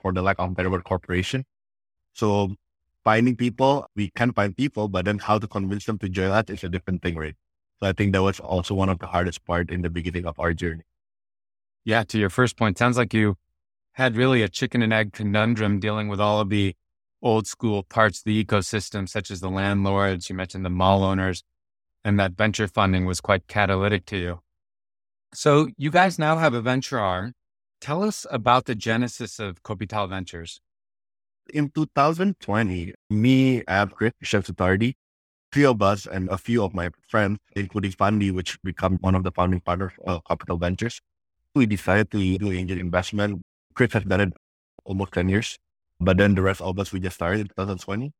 for 0.00 0.12
the 0.12 0.22
lack 0.22 0.36
of 0.38 0.54
better 0.54 0.70
word, 0.70 0.84
corporation. 0.84 1.44
So 2.12 2.54
finding 3.04 3.36
people, 3.36 3.86
we 3.96 4.10
can 4.14 4.32
find 4.32 4.56
people, 4.56 4.88
but 4.88 5.04
then 5.04 5.18
how 5.18 5.38
to 5.38 5.48
convince 5.48 5.84
them 5.86 5.98
to 5.98 6.08
join 6.08 6.30
that 6.30 6.50
is 6.50 6.64
a 6.64 6.68
different 6.68 7.02
thing, 7.02 7.16
right? 7.16 7.36
So 7.80 7.88
I 7.88 7.92
think 7.92 8.12
that 8.12 8.22
was 8.22 8.40
also 8.40 8.74
one 8.74 8.88
of 8.88 8.98
the 8.98 9.06
hardest 9.06 9.44
part 9.44 9.70
in 9.70 9.82
the 9.82 9.90
beginning 9.90 10.26
of 10.26 10.38
our 10.38 10.52
journey. 10.52 10.82
Yeah, 11.84 12.04
to 12.04 12.18
your 12.18 12.30
first 12.30 12.56
point, 12.56 12.78
sounds 12.78 12.98
like 12.98 13.14
you 13.14 13.36
had 13.92 14.16
really 14.16 14.42
a 14.42 14.48
chicken 14.48 14.82
and 14.82 14.92
egg 14.92 15.12
conundrum 15.12 15.80
dealing 15.80 16.08
with 16.08 16.20
all 16.20 16.40
of 16.40 16.50
the 16.50 16.76
old 17.22 17.46
school 17.46 17.82
parts 17.82 18.18
of 18.18 18.24
the 18.24 18.44
ecosystem, 18.44 19.08
such 19.08 19.30
as 19.30 19.40
the 19.40 19.50
landlords, 19.50 20.28
you 20.28 20.36
mentioned 20.36 20.64
the 20.64 20.70
mall 20.70 21.04
owners, 21.04 21.42
and 22.04 22.18
that 22.18 22.32
venture 22.32 22.68
funding 22.68 23.04
was 23.04 23.20
quite 23.20 23.46
catalytic 23.46 24.06
to 24.06 24.16
you. 24.16 24.40
So 25.32 25.68
you 25.76 25.90
guys 25.90 26.18
now 26.18 26.38
have 26.38 26.54
a 26.54 26.60
venture 26.60 26.98
arm. 26.98 27.34
Tell 27.80 28.02
us 28.02 28.26
about 28.30 28.66
the 28.66 28.74
genesis 28.74 29.38
of 29.38 29.62
Kopital 29.62 30.08
Ventures. 30.08 30.60
In 31.52 31.70
2020, 31.70 32.94
me, 33.08 33.62
Ab, 33.66 33.92
Christian 33.92 34.42
Sutardi, 34.42 34.94
three 35.52 35.64
of 35.64 35.80
us 35.82 36.06
and 36.06 36.28
a 36.28 36.38
few 36.38 36.62
of 36.62 36.74
my 36.74 36.90
friends, 37.08 37.38
including 37.56 37.92
Fandy, 37.92 38.32
which 38.32 38.60
become 38.62 38.98
one 39.00 39.14
of 39.14 39.24
the 39.24 39.32
founding 39.32 39.60
partners 39.60 39.92
of 40.06 40.22
Kopital 40.24 40.60
Ventures, 40.60 41.00
we 41.54 41.66
decided 41.66 42.10
to 42.10 42.38
do 42.38 42.52
angel 42.52 42.78
investment. 42.78 43.42
Chris 43.74 43.92
has 43.92 44.04
done 44.04 44.20
it 44.20 44.32
almost 44.84 45.12
10 45.12 45.28
years, 45.28 45.58
but 46.00 46.16
then 46.16 46.34
the 46.34 46.42
rest 46.42 46.60
of 46.60 46.78
us, 46.78 46.92
we 46.92 47.00
just 47.00 47.16
started 47.16 47.40
in 47.40 47.46
2020. 47.48 48.12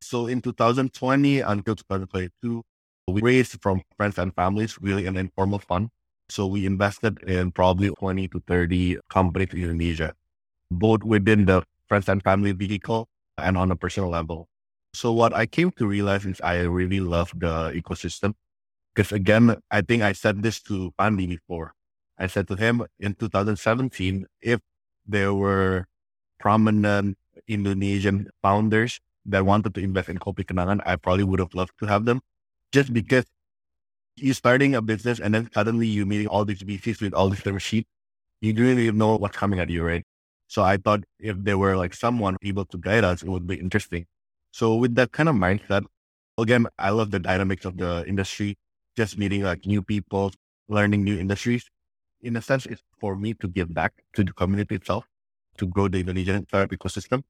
So 0.00 0.26
in 0.26 0.40
2020 0.40 1.40
until 1.40 1.76
2022, 1.76 2.62
we 3.08 3.20
raised 3.20 3.60
from 3.62 3.82
friends 3.96 4.18
and 4.18 4.34
families, 4.34 4.78
really 4.80 5.06
an 5.06 5.16
informal 5.16 5.58
fund 5.58 5.90
so 6.32 6.46
we 6.46 6.64
invested 6.64 7.22
in 7.24 7.52
probably 7.52 7.90
20 7.90 8.28
to 8.28 8.42
30 8.48 8.96
companies 9.10 9.52
in 9.52 9.68
Indonesia, 9.68 10.14
both 10.70 11.04
within 11.04 11.44
the 11.44 11.62
friends 11.88 12.08
and 12.08 12.24
family 12.24 12.52
vehicle 12.52 13.06
and 13.36 13.58
on 13.58 13.70
a 13.70 13.76
personal 13.76 14.08
level. 14.08 14.48
So 14.94 15.12
what 15.12 15.34
I 15.34 15.44
came 15.44 15.70
to 15.72 15.86
realize 15.86 16.24
is 16.24 16.40
I 16.40 16.60
really 16.60 17.00
love 17.00 17.32
the 17.36 17.76
ecosystem. 17.76 18.32
Because 18.94 19.12
again, 19.12 19.56
I 19.70 19.82
think 19.82 20.02
I 20.02 20.12
said 20.12 20.42
this 20.42 20.60
to 20.72 20.92
Fandy 20.98 21.28
before. 21.28 21.74
I 22.16 22.28
said 22.28 22.48
to 22.48 22.56
him 22.56 22.86
in 22.98 23.12
2017, 23.12 24.24
if 24.40 24.60
there 25.06 25.34
were 25.34 25.84
prominent 26.40 27.18
Indonesian 27.48 28.28
founders 28.42 29.00
that 29.26 29.44
wanted 29.46 29.74
to 29.74 29.80
invest 29.80 30.08
in 30.08 30.18
Kopi 30.18 30.44
Kenangan, 30.44 30.80
I 30.84 30.96
probably 30.96 31.24
would 31.24 31.38
have 31.40 31.54
loved 31.54 31.72
to 31.78 31.86
have 31.86 32.04
them 32.04 32.20
just 32.72 32.92
because 32.92 33.24
you're 34.16 34.34
starting 34.34 34.74
a 34.74 34.82
business 34.82 35.20
and 35.20 35.34
then 35.34 35.50
suddenly 35.52 35.86
you're 35.86 36.06
meeting 36.06 36.26
all 36.26 36.44
these 36.44 36.62
VCs 36.62 37.00
with 37.00 37.14
all 37.14 37.28
these 37.28 37.38
different 37.38 37.62
sheets. 37.62 37.88
You 38.40 38.52
don't 38.52 38.78
even 38.78 38.98
know 38.98 39.16
what's 39.16 39.36
coming 39.36 39.60
at 39.60 39.70
you, 39.70 39.84
right? 39.84 40.04
So 40.48 40.62
I 40.62 40.76
thought 40.76 41.04
if 41.18 41.36
there 41.38 41.56
were 41.56 41.76
like 41.76 41.94
someone 41.94 42.36
able 42.42 42.64
to 42.66 42.78
guide 42.78 43.04
us, 43.04 43.22
it 43.22 43.28
would 43.28 43.46
be 43.46 43.54
interesting. 43.54 44.06
So 44.50 44.74
with 44.74 44.94
that 44.96 45.12
kind 45.12 45.28
of 45.28 45.34
mindset, 45.34 45.84
again, 46.36 46.66
I 46.78 46.90
love 46.90 47.10
the 47.10 47.18
dynamics 47.18 47.64
of 47.64 47.78
the 47.78 48.04
industry, 48.06 48.58
just 48.96 49.16
meeting 49.16 49.42
like 49.42 49.64
new 49.64 49.82
people, 49.82 50.32
learning 50.68 51.04
new 51.04 51.18
industries. 51.18 51.70
In 52.20 52.36
a 52.36 52.42
sense, 52.42 52.66
it's 52.66 52.82
for 53.00 53.16
me 53.16 53.34
to 53.34 53.48
give 53.48 53.72
back 53.72 53.92
to 54.14 54.24
the 54.24 54.32
community 54.32 54.74
itself, 54.74 55.06
to 55.58 55.66
grow 55.66 55.88
the 55.88 56.00
Indonesian 56.00 56.46
startup 56.46 56.70
ecosystem. 56.70 57.22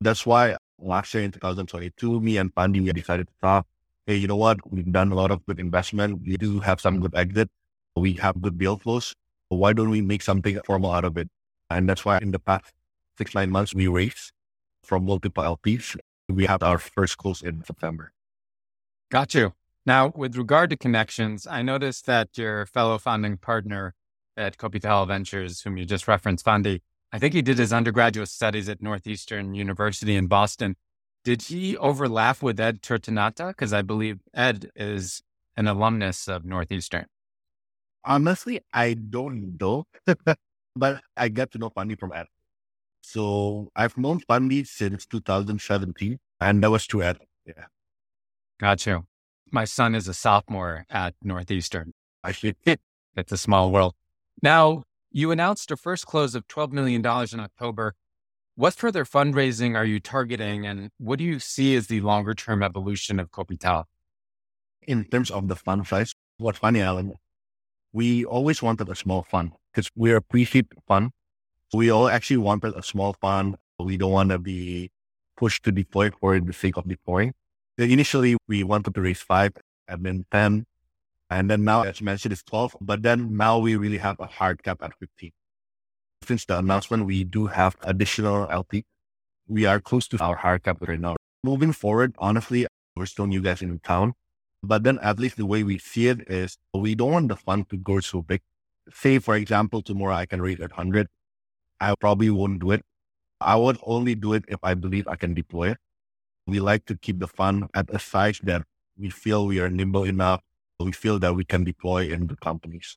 That's 0.00 0.24
why 0.24 0.56
last 0.78 1.12
year 1.14 1.24
in 1.24 1.32
2022, 1.32 2.20
me 2.20 2.36
and 2.36 2.54
Fandy, 2.54 2.82
we 2.82 2.92
decided 2.92 3.28
to 3.28 3.34
talk 3.42 3.66
hey, 4.08 4.16
you 4.16 4.26
know 4.26 4.36
what? 4.36 4.58
We've 4.72 4.90
done 4.90 5.12
a 5.12 5.14
lot 5.14 5.30
of 5.30 5.44
good 5.44 5.60
investment. 5.60 6.22
We 6.26 6.38
do 6.38 6.60
have 6.60 6.80
some 6.80 6.98
good 6.98 7.14
exit. 7.14 7.50
We 7.94 8.14
have 8.14 8.40
good 8.40 8.56
deal 8.56 8.78
flows. 8.78 9.14
Why 9.50 9.74
don't 9.74 9.90
we 9.90 10.00
make 10.00 10.22
something 10.22 10.58
formal 10.64 10.92
out 10.92 11.04
of 11.04 11.18
it? 11.18 11.28
And 11.68 11.86
that's 11.86 12.06
why 12.06 12.18
in 12.22 12.30
the 12.30 12.38
past 12.38 12.72
six, 13.18 13.34
nine 13.34 13.50
months, 13.50 13.74
we 13.74 13.86
raised 13.86 14.32
from 14.82 15.04
multiple 15.04 15.44
LPs. 15.44 15.94
We 16.26 16.46
have 16.46 16.62
our 16.62 16.78
first 16.78 17.18
close 17.18 17.42
in 17.42 17.62
September. 17.64 18.12
Got 19.10 19.34
you. 19.34 19.52
Now, 19.84 20.12
with 20.16 20.36
regard 20.36 20.70
to 20.70 20.78
connections, 20.78 21.46
I 21.46 21.60
noticed 21.60 22.06
that 22.06 22.28
your 22.38 22.64
fellow 22.64 22.96
founding 22.96 23.36
partner 23.36 23.94
at 24.38 24.56
Kopital 24.56 25.06
Ventures, 25.06 25.60
whom 25.60 25.76
you 25.76 25.84
just 25.84 26.08
referenced, 26.08 26.46
Fandy, 26.46 26.80
I 27.12 27.18
think 27.18 27.34
he 27.34 27.42
did 27.42 27.58
his 27.58 27.72
undergraduate 27.72 28.28
studies 28.28 28.68
at 28.68 28.82
Northeastern 28.82 29.54
University 29.54 30.14
in 30.14 30.26
Boston. 30.26 30.76
Did 31.24 31.42
he 31.42 31.76
overlap 31.76 32.42
with 32.42 32.60
Ed 32.60 32.82
Tirtanata? 32.82 33.48
Because 33.48 33.72
I 33.72 33.82
believe 33.82 34.18
Ed 34.34 34.70
is 34.76 35.22
an 35.56 35.66
alumnus 35.66 36.28
of 36.28 36.44
Northeastern. 36.44 37.06
Honestly, 38.04 38.60
I 38.72 38.94
don't 38.94 39.58
know, 39.60 39.86
but 40.76 41.00
I 41.16 41.28
got 41.28 41.50
to 41.52 41.58
know 41.58 41.70
Fandy 41.70 41.98
from 41.98 42.12
Ed. 42.12 42.26
So 43.02 43.70
I've 43.74 43.96
known 43.96 44.20
Fandy 44.20 44.66
since 44.66 45.06
2017, 45.06 46.18
and 46.40 46.62
that 46.62 46.70
was 46.70 46.84
through 46.86 47.02
Ed. 47.02 47.18
Yeah. 47.46 47.64
Got 48.60 48.86
you. 48.86 49.06
My 49.50 49.64
son 49.64 49.94
is 49.94 50.08
a 50.08 50.14
sophomore 50.14 50.84
at 50.90 51.14
Northeastern. 51.22 51.94
I 52.22 52.32
see. 52.32 52.54
It's 53.16 53.32
a 53.32 53.36
small 53.36 53.72
world. 53.72 53.96
Now, 54.42 54.84
you 55.10 55.30
announced 55.30 55.70
a 55.70 55.76
first 55.76 56.06
close 56.06 56.34
of 56.34 56.46
$12 56.48 56.72
million 56.72 57.00
in 57.00 57.40
October. 57.40 57.94
What 58.54 58.74
further 58.74 59.04
fundraising 59.04 59.76
are 59.76 59.84
you 59.84 60.00
targeting, 60.00 60.66
and 60.66 60.90
what 60.98 61.18
do 61.18 61.24
you 61.24 61.38
see 61.38 61.76
as 61.76 61.86
the 61.86 62.00
longer 62.00 62.34
term 62.34 62.62
evolution 62.62 63.20
of 63.20 63.30
Kopital? 63.30 63.84
In 64.86 65.04
terms 65.04 65.30
of 65.30 65.48
the 65.48 65.54
fund 65.56 65.86
size, 65.86 66.14
what's 66.38 66.58
funny, 66.58 66.80
Alan, 66.80 67.14
we 67.92 68.24
always 68.24 68.60
wanted 68.62 68.88
a 68.88 68.96
small 68.96 69.22
fund 69.22 69.52
because 69.72 69.88
we're 69.94 70.16
a 70.16 70.22
pre-seed 70.22 70.66
fund. 70.86 71.10
We 71.72 71.90
all 71.90 72.08
actually 72.08 72.38
wanted 72.38 72.74
a 72.74 72.82
small 72.82 73.14
fund. 73.20 73.56
We 73.78 73.96
don't 73.96 74.10
want 74.12 74.30
to 74.30 74.38
be 74.38 74.90
pushed 75.36 75.62
to 75.64 75.72
deploy 75.72 76.10
for 76.10 76.38
the 76.40 76.52
sake 76.52 76.76
of 76.76 76.88
deploying. 76.88 77.32
Initially, 77.78 78.36
we 78.48 78.64
wanted 78.64 78.94
to 78.94 79.00
raise 79.00 79.20
five 79.20 79.52
and 79.86 80.04
then 80.04 80.26
10. 80.32 80.66
And 81.30 81.50
then 81.50 81.64
now, 81.64 81.82
as 81.82 82.00
you 82.00 82.04
mentioned, 82.06 82.32
it's 82.32 82.42
12. 82.42 82.76
But 82.80 83.02
then 83.02 83.36
now 83.36 83.58
we 83.58 83.76
really 83.76 83.98
have 83.98 84.18
a 84.20 84.26
hard 84.26 84.62
cap 84.62 84.82
at 84.82 84.98
15. 84.98 85.30
Since 86.22 86.46
the 86.46 86.58
announcement, 86.58 87.06
we 87.06 87.24
do 87.24 87.46
have 87.46 87.76
additional 87.82 88.48
LP. 88.50 88.84
We 89.46 89.66
are 89.66 89.80
close 89.80 90.08
to 90.08 90.22
our 90.22 90.36
hard 90.36 90.64
cap 90.64 90.78
right 90.80 91.00
now. 91.00 91.16
Moving 91.44 91.72
forward, 91.72 92.14
honestly, 92.18 92.66
we're 92.96 93.06
still 93.06 93.26
new 93.26 93.40
guys 93.40 93.62
in 93.62 93.78
town. 93.80 94.14
But 94.62 94.82
then 94.82 94.98
at 95.00 95.18
least 95.18 95.36
the 95.36 95.46
way 95.46 95.62
we 95.62 95.78
see 95.78 96.08
it 96.08 96.28
is 96.28 96.58
we 96.74 96.94
don't 96.94 97.12
want 97.12 97.28
the 97.28 97.36
fund 97.36 97.68
to 97.70 97.76
grow 97.76 98.00
so 98.00 98.22
big. 98.22 98.42
Say, 98.92 99.18
for 99.18 99.36
example, 99.36 99.82
tomorrow 99.82 100.14
I 100.14 100.26
can 100.26 100.42
raise 100.42 100.60
at 100.60 100.70
100. 100.70 101.06
I 101.80 101.94
probably 102.00 102.30
won't 102.30 102.60
do 102.60 102.72
it. 102.72 102.82
I 103.40 103.54
would 103.54 103.78
only 103.84 104.14
do 104.16 104.32
it 104.32 104.44
if 104.48 104.58
I 104.62 104.74
believe 104.74 105.06
I 105.06 105.14
can 105.14 105.32
deploy 105.32 105.70
it. 105.70 105.78
We 106.46 106.58
like 106.58 106.86
to 106.86 106.96
keep 106.96 107.20
the 107.20 107.28
fund 107.28 107.68
at 107.74 107.94
a 107.94 107.98
size 107.98 108.40
that 108.42 108.62
we 108.98 109.10
feel 109.10 109.46
we 109.46 109.60
are 109.60 109.70
nimble 109.70 110.04
enough. 110.04 110.40
We 110.80 110.92
feel 110.92 111.18
that 111.18 111.34
we 111.34 111.44
can 111.44 111.64
deploy 111.64 112.08
in 112.08 112.28
the 112.28 112.36
companies. 112.36 112.96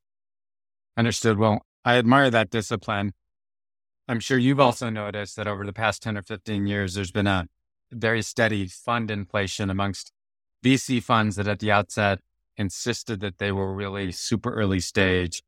Understood. 0.95 1.37
Well, 1.37 1.65
I 1.83 1.97
admire 1.97 2.29
that 2.29 2.51
discipline. 2.51 3.13
I'm 4.07 4.19
sure 4.19 4.37
you've 4.37 4.59
also 4.59 4.89
noticed 4.89 5.35
that 5.37 5.47
over 5.47 5.65
the 5.65 5.73
past 5.73 6.03
10 6.03 6.17
or 6.17 6.21
15 6.21 6.67
years, 6.67 6.93
there's 6.93 7.11
been 7.11 7.27
a 7.27 7.47
very 7.91 8.21
steady 8.21 8.67
fund 8.67 9.09
inflation 9.09 9.69
amongst 9.69 10.11
VC 10.63 11.01
funds 11.01 11.37
that 11.37 11.47
at 11.47 11.59
the 11.59 11.71
outset 11.71 12.19
insisted 12.55 13.19
that 13.21 13.39
they 13.39 13.51
were 13.51 13.73
really 13.73 14.11
super 14.11 14.53
early 14.53 14.79
stage 14.79 15.41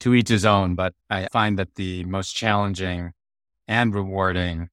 to 0.00 0.14
each 0.14 0.28
his 0.28 0.44
own. 0.44 0.76
But 0.76 0.94
I 1.10 1.26
find 1.32 1.58
that 1.58 1.74
the 1.74 2.04
most 2.04 2.32
challenging 2.32 3.12
and 3.66 3.94
rewarding 3.94 4.68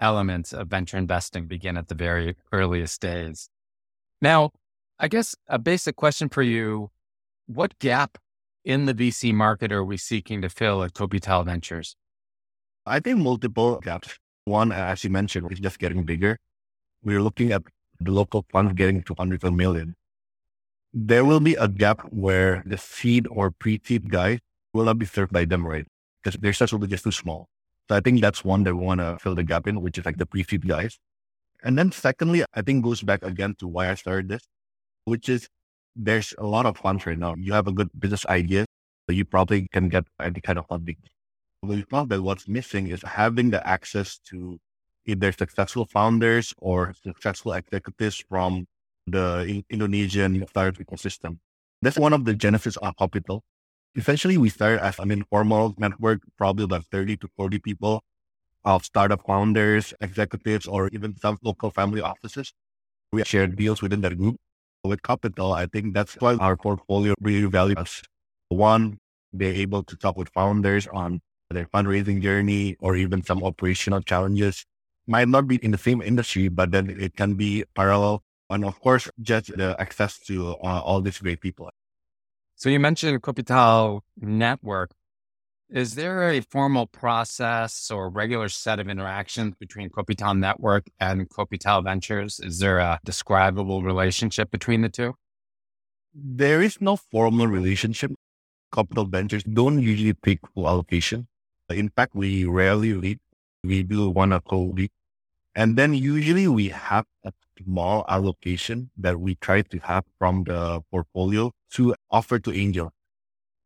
elements 0.00 0.52
of 0.52 0.68
venture 0.68 0.98
investing 0.98 1.46
begin 1.46 1.76
at 1.76 1.88
the 1.88 1.94
very 1.94 2.36
earliest 2.52 3.00
days. 3.00 3.48
Now, 4.20 4.50
I 4.98 5.08
guess 5.08 5.36
a 5.46 5.58
basic 5.58 5.96
question 5.96 6.30
for 6.30 6.42
you 6.42 6.90
what 7.46 7.78
gap 7.78 8.16
in 8.64 8.86
the 8.86 8.94
VC 8.94 9.32
market 9.32 9.70
are 9.70 9.84
we 9.84 9.96
seeking 9.98 10.40
to 10.42 10.48
fill 10.48 10.82
at 10.82 10.94
Kopital 10.94 11.44
Ventures? 11.44 11.96
I 12.86 13.00
think 13.00 13.18
multiple 13.18 13.78
gaps. 13.80 14.18
One, 14.46 14.72
as 14.72 15.04
you 15.04 15.10
mentioned, 15.10 15.52
is 15.52 15.60
just 15.60 15.78
getting 15.78 16.04
bigger. 16.04 16.38
We're 17.02 17.20
looking 17.20 17.52
at 17.52 17.62
the 18.00 18.10
local 18.10 18.46
funds 18.50 18.72
getting 18.72 19.02
to 19.02 19.14
hundreds 19.18 19.44
of 19.44 19.52
million. 19.52 19.96
There 20.94 21.24
will 21.24 21.40
be 21.40 21.54
a 21.56 21.68
gap 21.68 22.00
where 22.10 22.62
the 22.64 22.78
seed 22.78 23.26
or 23.30 23.50
pre-seed 23.50 24.10
guys 24.10 24.38
will 24.72 24.84
not 24.84 24.98
be 24.98 25.06
served 25.06 25.32
by 25.32 25.44
them, 25.44 25.66
right? 25.66 25.86
Because 26.22 26.40
their 26.40 26.52
size 26.52 26.72
will 26.72 26.78
be 26.78 26.86
just 26.86 27.04
too 27.04 27.12
small. 27.12 27.48
So 27.88 27.96
I 27.96 28.00
think 28.00 28.20
that's 28.22 28.44
one 28.44 28.64
that 28.64 28.74
we 28.74 28.84
want 28.84 29.00
to 29.00 29.18
fill 29.20 29.34
the 29.34 29.44
gap 29.44 29.66
in, 29.66 29.82
which 29.82 29.98
is 29.98 30.06
like 30.06 30.16
the 30.16 30.26
pre-seed 30.26 30.66
guys. 30.66 30.98
And 31.62 31.76
then 31.76 31.92
secondly, 31.92 32.44
I 32.54 32.62
think 32.62 32.82
goes 32.82 33.02
back 33.02 33.22
again 33.22 33.56
to 33.58 33.68
why 33.68 33.90
I 33.90 33.94
started 33.94 34.28
this, 34.28 34.42
which 35.06 35.28
is 35.30 35.48
there's 35.96 36.34
a 36.38 36.46
lot 36.46 36.66
of 36.66 36.76
funds 36.78 37.06
right 37.06 37.18
now. 37.18 37.34
You 37.38 37.54
have 37.54 37.68
a 37.68 37.72
good 37.72 37.90
business 37.98 38.26
idea, 38.26 38.66
so 39.08 39.14
you 39.16 39.24
probably 39.24 39.68
can 39.72 39.88
get 39.88 40.04
any 40.20 40.40
kind 40.42 40.58
of 40.58 40.66
funding. 40.68 40.98
We 41.62 41.82
found 41.82 42.10
that 42.10 42.22
what's 42.22 42.48
missing 42.48 42.88
is 42.88 43.02
having 43.02 43.50
the 43.50 43.66
access 43.66 44.18
to 44.30 44.58
either 45.06 45.32
successful 45.32 45.86
founders 45.86 46.54
or 46.58 46.94
successful 47.02 47.54
executives 47.54 48.22
from 48.28 48.66
the 49.06 49.64
Indonesian 49.70 50.46
startup 50.48 50.80
ecosystem. 50.84 51.38
That's 51.82 51.98
one 51.98 52.12
of 52.12 52.24
the 52.24 52.34
genesis 52.34 52.76
of 52.78 52.96
Kopital. 52.96 53.40
essentially 53.96 54.38
we 54.38 54.50
started 54.50 54.84
as 54.84 54.98
an 54.98 55.10
informal 55.10 55.74
network, 55.78 56.22
probably 56.38 56.64
about 56.64 56.84
30 56.86 57.16
to 57.18 57.28
40 57.36 57.58
people 57.60 58.02
of 58.64 58.84
startup 58.84 59.26
founders, 59.26 59.94
executives, 60.00 60.66
or 60.66 60.88
even 60.90 61.16
some 61.16 61.38
local 61.42 61.70
family 61.70 62.00
offices. 62.02 62.52
We 63.12 63.24
shared 63.24 63.56
deals 63.56 63.82
within 63.82 64.02
that 64.02 64.18
group. 64.18 64.36
With 64.86 65.02
Kopital. 65.02 65.54
I 65.54 65.66
think 65.66 65.94
that's 65.94 66.14
why 66.14 66.36
our 66.36 66.56
portfolio 66.56 67.14
really 67.20 67.46
values 67.46 67.76
us. 67.78 68.02
One, 68.48 68.98
they're 69.32 69.54
able 69.54 69.82
to 69.84 69.96
talk 69.96 70.16
with 70.16 70.28
founders 70.30 70.86
on 70.92 71.20
their 71.50 71.66
fundraising 71.66 72.22
journey 72.22 72.76
or 72.80 72.96
even 72.96 73.22
some 73.22 73.42
operational 73.42 74.00
challenges. 74.00 74.64
Might 75.06 75.28
not 75.28 75.46
be 75.46 75.56
in 75.56 75.70
the 75.70 75.78
same 75.78 76.02
industry, 76.02 76.48
but 76.48 76.72
then 76.72 76.90
it 76.90 77.16
can 77.16 77.34
be 77.34 77.64
parallel. 77.74 78.22
And 78.50 78.64
of 78.64 78.80
course, 78.80 79.08
just 79.20 79.56
the 79.56 79.76
access 79.78 80.18
to 80.26 80.50
uh, 80.62 80.80
all 80.80 81.00
these 81.00 81.18
great 81.18 81.40
people. 81.40 81.70
So 82.54 82.68
you 82.68 82.80
mentioned 82.80 83.22
Kopital 83.22 84.00
Network. 84.16 84.90
Is 85.68 85.96
there 85.96 86.30
a 86.30 86.40
formal 86.42 86.86
process 86.86 87.90
or 87.90 88.08
regular 88.08 88.48
set 88.48 88.78
of 88.78 88.88
interactions 88.88 89.56
between 89.58 89.90
Kopital 89.90 90.38
Network 90.38 90.86
and 91.00 91.28
Kopital 91.28 91.82
Ventures? 91.82 92.38
Is 92.38 92.60
there 92.60 92.78
a 92.78 93.00
describable 93.04 93.82
relationship 93.82 94.52
between 94.52 94.82
the 94.82 94.88
two? 94.88 95.14
There 96.14 96.62
is 96.62 96.80
no 96.80 96.94
formal 96.94 97.48
relationship. 97.48 98.12
Kopital 98.72 99.10
Ventures 99.10 99.42
don't 99.42 99.82
usually 99.82 100.14
take 100.14 100.38
full 100.54 100.68
allocation. 100.68 101.26
In 101.68 101.88
fact, 101.88 102.14
we 102.14 102.44
rarely 102.44 102.94
lead. 102.94 103.18
We 103.64 103.82
do 103.82 104.08
one 104.10 104.32
a 104.32 104.40
co-lead. 104.40 104.90
And 105.56 105.74
then 105.76 105.94
usually 105.94 106.46
we 106.46 106.68
have 106.68 107.06
a 107.24 107.32
small 107.60 108.04
allocation 108.08 108.90
that 108.98 109.18
we 109.18 109.34
try 109.34 109.62
to 109.62 109.78
have 109.80 110.04
from 110.16 110.44
the 110.44 110.82
portfolio 110.92 111.50
to 111.72 111.96
offer 112.08 112.38
to 112.38 112.52
angel. 112.52 112.92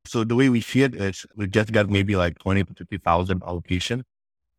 So 0.04 0.24
the 0.24 0.34
way 0.34 0.48
we 0.48 0.60
see 0.60 0.82
it 0.82 0.94
is 0.94 1.26
we 1.36 1.46
just 1.46 1.72
got 1.72 1.88
maybe 1.88 2.16
like 2.16 2.38
20 2.38 2.64
to 2.64 2.74
50,000 2.74 3.42
allocation. 3.46 4.04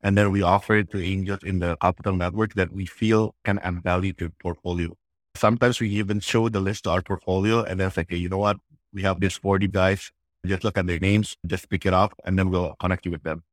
And 0.03 0.17
then 0.17 0.31
we 0.31 0.41
offer 0.41 0.75
it 0.75 0.91
to 0.91 1.03
angels 1.03 1.43
in 1.43 1.59
the 1.59 1.77
Kopital 1.77 2.17
network 2.17 2.55
that 2.55 2.71
we 2.71 2.85
feel 2.85 3.35
can 3.43 3.59
add 3.59 3.83
value 3.83 4.13
to 4.13 4.29
portfolio. 4.41 4.95
Sometimes 5.35 5.79
we 5.79 5.89
even 5.89 6.19
show 6.19 6.49
the 6.49 6.59
list 6.59 6.85
to 6.85 6.91
our 6.91 7.01
portfolio 7.01 7.63
and 7.63 7.79
then 7.79 7.91
say, 7.91 8.01
okay, 8.01 8.17
you 8.17 8.29
know 8.29 8.39
what? 8.39 8.57
We 8.93 9.03
have 9.03 9.19
these 9.19 9.37
40 9.37 9.67
guys. 9.67 10.11
Just 10.45 10.63
look 10.63 10.77
at 10.77 10.87
their 10.87 10.99
names, 10.99 11.37
just 11.45 11.69
pick 11.69 11.85
it 11.85 11.93
up, 11.93 12.15
and 12.25 12.37
then 12.37 12.49
we'll 12.49 12.75
connect 12.79 13.05
you 13.05 13.11
with 13.11 13.21
them. 13.21 13.43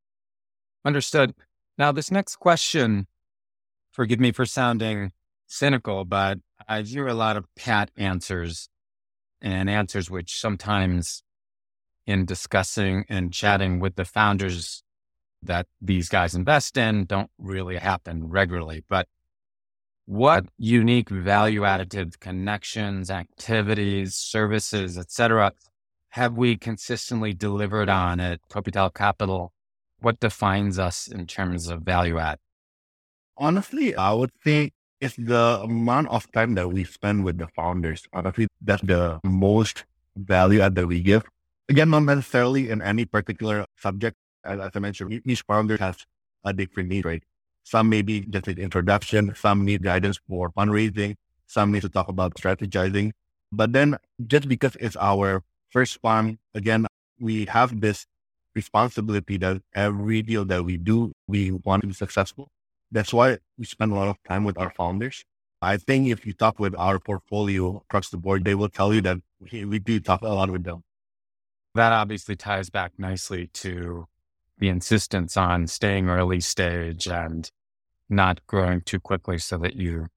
Understood. 0.86 1.34
Now, 1.76 1.92
this 1.92 2.10
next 2.10 2.36
question, 2.36 3.06
forgive 3.92 4.18
me 4.18 4.32
for 4.32 4.46
sounding 4.46 5.12
cynical, 5.46 6.06
but 6.06 6.38
I 6.66 6.80
hear 6.80 7.06
a 7.06 7.14
lot 7.14 7.36
of 7.36 7.44
pat 7.56 7.90
answers 7.96 8.70
and 9.40 9.68
answers 9.68 10.10
which 10.10 10.40
sometimes 10.40 11.22
in 12.08 12.24
discussing 12.24 13.04
and 13.10 13.34
chatting 13.34 13.78
with 13.80 13.94
the 13.96 14.04
founders 14.04 14.82
that 15.42 15.66
these 15.80 16.08
guys 16.08 16.34
invest 16.34 16.78
in 16.78 17.04
don't 17.04 17.30
really 17.36 17.76
happen 17.76 18.28
regularly. 18.28 18.82
But 18.88 19.06
what 20.06 20.46
unique 20.56 21.10
value 21.10 21.60
additive 21.60 22.18
connections, 22.18 23.10
activities, 23.10 24.14
services, 24.14 24.96
etc., 24.96 25.52
have 26.12 26.32
we 26.32 26.56
consistently 26.56 27.34
delivered 27.34 27.90
on 27.90 28.20
at 28.20 28.40
Kopital 28.48 28.92
Capital? 28.92 29.52
What 30.00 30.18
defines 30.18 30.78
us 30.78 31.08
in 31.08 31.26
terms 31.26 31.68
of 31.68 31.82
value 31.82 32.18
add? 32.18 32.38
Honestly, 33.36 33.94
I 33.94 34.14
would 34.14 34.32
say 34.42 34.72
it's 34.98 35.16
the 35.16 35.60
amount 35.62 36.08
of 36.08 36.32
time 36.32 36.54
that 36.54 36.72
we 36.72 36.84
spend 36.84 37.26
with 37.26 37.36
the 37.36 37.48
founders. 37.48 38.06
Honestly, 38.14 38.46
that's 38.62 38.82
the 38.82 39.20
most 39.22 39.84
value 40.16 40.60
add 40.60 40.74
that 40.76 40.86
we 40.86 41.02
give. 41.02 41.24
Again, 41.68 41.90
not 41.90 42.04
necessarily 42.04 42.70
in 42.70 42.80
any 42.80 43.04
particular 43.04 43.66
subject. 43.76 44.16
As, 44.44 44.60
as 44.60 44.70
I 44.74 44.78
mentioned, 44.78 45.20
each 45.24 45.42
founder 45.42 45.76
has 45.78 46.06
a 46.44 46.52
different 46.52 46.88
need, 46.88 47.04
right? 47.04 47.22
Some 47.64 47.90
maybe 47.90 48.22
just 48.22 48.48
an 48.48 48.58
introduction. 48.58 49.34
Some 49.34 49.64
need 49.64 49.82
guidance 49.82 50.18
for 50.26 50.50
fundraising. 50.50 51.16
Some 51.46 51.72
need 51.72 51.82
to 51.82 51.88
talk 51.88 52.08
about 52.08 52.34
strategizing. 52.34 53.12
But 53.52 53.72
then 53.72 53.96
just 54.26 54.48
because 54.48 54.76
it's 54.80 54.96
our 54.96 55.42
first 55.68 56.00
fund, 56.00 56.38
again, 56.54 56.86
we 57.20 57.44
have 57.46 57.80
this 57.80 58.06
responsibility 58.54 59.36
that 59.38 59.60
every 59.74 60.22
deal 60.22 60.44
that 60.46 60.64
we 60.64 60.76
do, 60.78 61.12
we 61.26 61.50
want 61.52 61.82
to 61.82 61.88
be 61.88 61.94
successful. 61.94 62.48
That's 62.90 63.12
why 63.12 63.38
we 63.58 63.66
spend 63.66 63.92
a 63.92 63.94
lot 63.94 64.08
of 64.08 64.16
time 64.26 64.44
with 64.44 64.56
our 64.58 64.70
founders. 64.70 65.24
I 65.60 65.76
think 65.76 66.08
if 66.08 66.24
you 66.24 66.32
talk 66.32 66.58
with 66.58 66.74
our 66.78 66.98
portfolio 66.98 67.78
across 67.78 68.08
the 68.10 68.16
board, 68.16 68.44
they 68.44 68.54
will 68.54 68.68
tell 68.68 68.94
you 68.94 69.02
that 69.02 69.18
we, 69.40 69.64
we 69.64 69.78
do 69.78 70.00
talk 70.00 70.22
a 70.22 70.28
lot 70.28 70.50
with 70.50 70.64
them. 70.64 70.82
That 71.78 71.92
obviously 71.92 72.34
ties 72.34 72.70
back 72.70 72.94
nicely 72.98 73.46
to 73.54 74.08
the 74.58 74.68
insistence 74.68 75.36
on 75.36 75.68
staying 75.68 76.08
early 76.08 76.40
stage 76.40 77.06
and 77.06 77.48
not 78.08 78.44
growing 78.48 78.80
too 78.80 78.98
quickly 78.98 79.38
so 79.38 79.58
that 79.58 79.76
you 79.76 80.08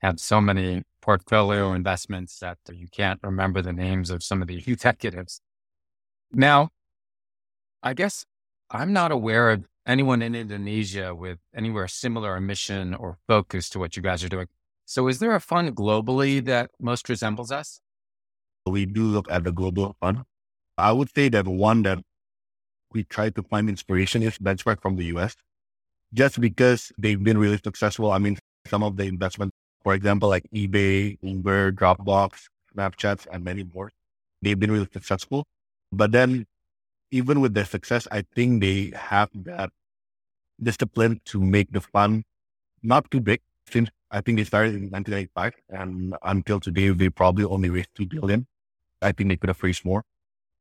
have 0.00 0.20
so 0.20 0.42
many 0.42 0.82
portfolio 1.00 1.72
investments 1.72 2.38
that 2.40 2.58
you 2.70 2.88
can't 2.92 3.20
remember 3.22 3.62
the 3.62 3.72
names 3.72 4.10
of 4.10 4.22
some 4.22 4.42
of 4.42 4.48
the 4.48 4.58
executives. 4.66 5.40
Now, 6.30 6.68
I 7.82 7.94
guess 7.94 8.26
I'm 8.70 8.92
not 8.92 9.10
aware 9.10 9.48
of 9.48 9.66
anyone 9.86 10.20
in 10.20 10.34
Indonesia 10.34 11.14
with 11.14 11.38
anywhere 11.56 11.88
similar 11.88 12.36
a 12.36 12.40
mission 12.42 12.92
or 12.92 13.16
focus 13.26 13.70
to 13.70 13.78
what 13.78 13.96
you 13.96 14.02
guys 14.02 14.22
are 14.22 14.28
doing. 14.28 14.48
So 14.84 15.08
is 15.08 15.20
there 15.20 15.34
a 15.34 15.40
fund 15.40 15.74
globally 15.74 16.44
that 16.44 16.70
most 16.78 17.08
resembles 17.08 17.50
us? 17.50 17.80
We 18.66 18.84
do 18.84 19.04
look 19.04 19.30
at 19.30 19.44
the 19.44 19.52
global 19.52 19.96
fund. 20.00 20.24
I 20.78 20.92
would 20.92 21.12
say 21.14 21.28
that 21.30 21.46
one 21.46 21.82
that 21.82 21.98
we 22.92 23.04
try 23.04 23.30
to 23.30 23.42
find 23.42 23.68
inspiration 23.68 24.22
is 24.22 24.38
Benchmark 24.38 24.80
from 24.80 24.96
the 24.96 25.04
US, 25.16 25.34
just 26.14 26.40
because 26.40 26.92
they've 26.96 27.22
been 27.22 27.36
really 27.36 27.58
successful. 27.62 28.12
I 28.12 28.18
mean, 28.18 28.38
some 28.68 28.82
of 28.82 28.96
the 28.96 29.04
investment, 29.04 29.52
for 29.82 29.94
example, 29.94 30.28
like 30.28 30.46
eBay, 30.54 31.18
Uber, 31.20 31.72
Dropbox, 31.72 32.48
Snapchat, 32.74 33.26
and 33.32 33.44
many 33.44 33.64
more, 33.74 33.90
they've 34.40 34.58
been 34.58 34.70
really 34.70 34.88
successful. 34.92 35.44
But 35.92 36.12
then 36.12 36.46
even 37.10 37.40
with 37.40 37.54
their 37.54 37.64
success, 37.64 38.06
I 38.12 38.22
think 38.34 38.60
they 38.60 38.92
have 38.94 39.30
that 39.34 39.70
discipline 40.62 41.20
to 41.26 41.40
make 41.40 41.72
the 41.72 41.80
fund 41.80 42.24
not 42.82 43.10
too 43.10 43.20
big. 43.20 43.40
Since 43.70 43.90
I 44.10 44.20
think 44.20 44.38
they 44.38 44.44
started 44.44 44.74
in 44.74 44.90
1995 44.90 45.54
and 45.70 46.14
until 46.22 46.60
today, 46.60 46.88
they 46.90 47.10
probably 47.10 47.44
only 47.44 47.68
raised 47.68 47.90
2 47.96 48.06
billion. 48.06 48.46
I 49.02 49.12
think 49.12 49.28
they 49.28 49.36
could 49.36 49.48
have 49.48 49.62
raised 49.62 49.84
more. 49.84 50.04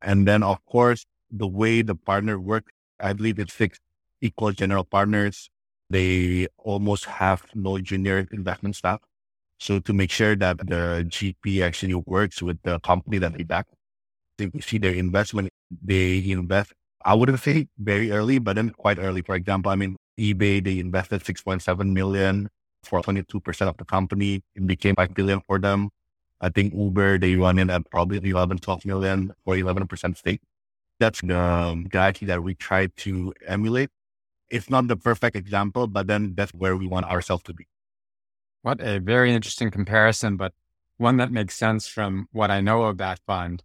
And 0.01 0.27
then, 0.27 0.43
of 0.43 0.63
course, 0.65 1.05
the 1.31 1.47
way 1.47 1.81
the 1.81 1.95
partner 1.95 2.39
works, 2.39 2.71
I 2.99 3.13
believe 3.13 3.39
it's 3.39 3.53
six 3.53 3.79
equal 4.21 4.51
general 4.51 4.83
partners. 4.83 5.49
They 5.89 6.47
almost 6.57 7.05
have 7.05 7.43
no 7.55 7.79
junior 7.79 8.27
investment 8.31 8.75
staff. 8.75 8.99
So 9.59 9.79
to 9.79 9.93
make 9.93 10.11
sure 10.11 10.35
that 10.35 10.59
the 10.59 11.05
GP 11.07 11.63
actually 11.63 11.95
works 11.95 12.41
with 12.41 12.61
the 12.63 12.79
company 12.79 13.17
that 13.19 13.33
they 13.33 13.43
back, 13.43 13.65
if 14.37 14.53
you 14.53 14.61
see 14.61 14.77
their 14.77 14.93
investment, 14.93 15.49
they 15.83 16.29
invest, 16.29 16.73
I 17.03 17.13
wouldn't 17.13 17.39
say 17.39 17.67
very 17.79 18.11
early, 18.11 18.39
but 18.39 18.55
then 18.55 18.69
quite 18.71 18.99
early. 18.99 19.21
For 19.21 19.35
example, 19.35 19.71
I 19.71 19.75
mean, 19.75 19.95
eBay, 20.19 20.63
they 20.63 20.79
invested 20.79 21.23
6.7 21.23 21.91
million 21.91 22.49
for 22.83 23.01
22% 23.01 23.67
of 23.67 23.77
the 23.77 23.85
company. 23.85 24.41
It 24.55 24.67
became 24.67 24.95
5 24.95 25.13
billion 25.13 25.41
for 25.41 25.59
them. 25.59 25.89
I 26.39 26.49
think 26.49 26.73
Uber, 26.73 27.17
they 27.17 27.35
run 27.35 27.59
in 27.59 27.69
at 27.69 27.89
probably 27.89 28.29
11, 28.29 28.59
12 28.59 28.85
million 28.85 29.33
for 29.43 29.55
11% 29.55 30.17
stake. 30.17 30.41
That's 30.99 31.21
the 31.21 31.39
um, 31.39 31.85
guide 31.85 32.17
that 32.23 32.43
we 32.43 32.55
try 32.55 32.87
to 32.87 33.33
emulate. 33.45 33.89
It's 34.49 34.69
not 34.69 34.87
the 34.87 34.95
perfect 34.95 35.35
example, 35.35 35.87
but 35.87 36.07
then 36.07 36.33
that's 36.35 36.53
where 36.53 36.77
we 36.77 36.87
want 36.87 37.05
ourselves 37.05 37.43
to 37.43 37.53
be. 37.53 37.67
What 38.61 38.81
a 38.81 38.99
very 38.99 39.33
interesting 39.33 39.71
comparison, 39.71 40.37
but 40.37 40.53
one 40.97 41.17
that 41.17 41.31
makes 41.31 41.55
sense 41.55 41.87
from 41.87 42.27
what 42.31 42.49
I 42.49 42.61
know 42.61 42.83
of 42.83 42.97
that 42.97 43.19
fund. 43.25 43.63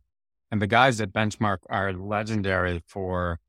And 0.51 0.61
the 0.61 0.67
guys 0.67 1.01
at 1.01 1.13
Benchmark 1.13 1.59
are 1.71 1.93
legendary 1.93 2.83
for 2.87 3.41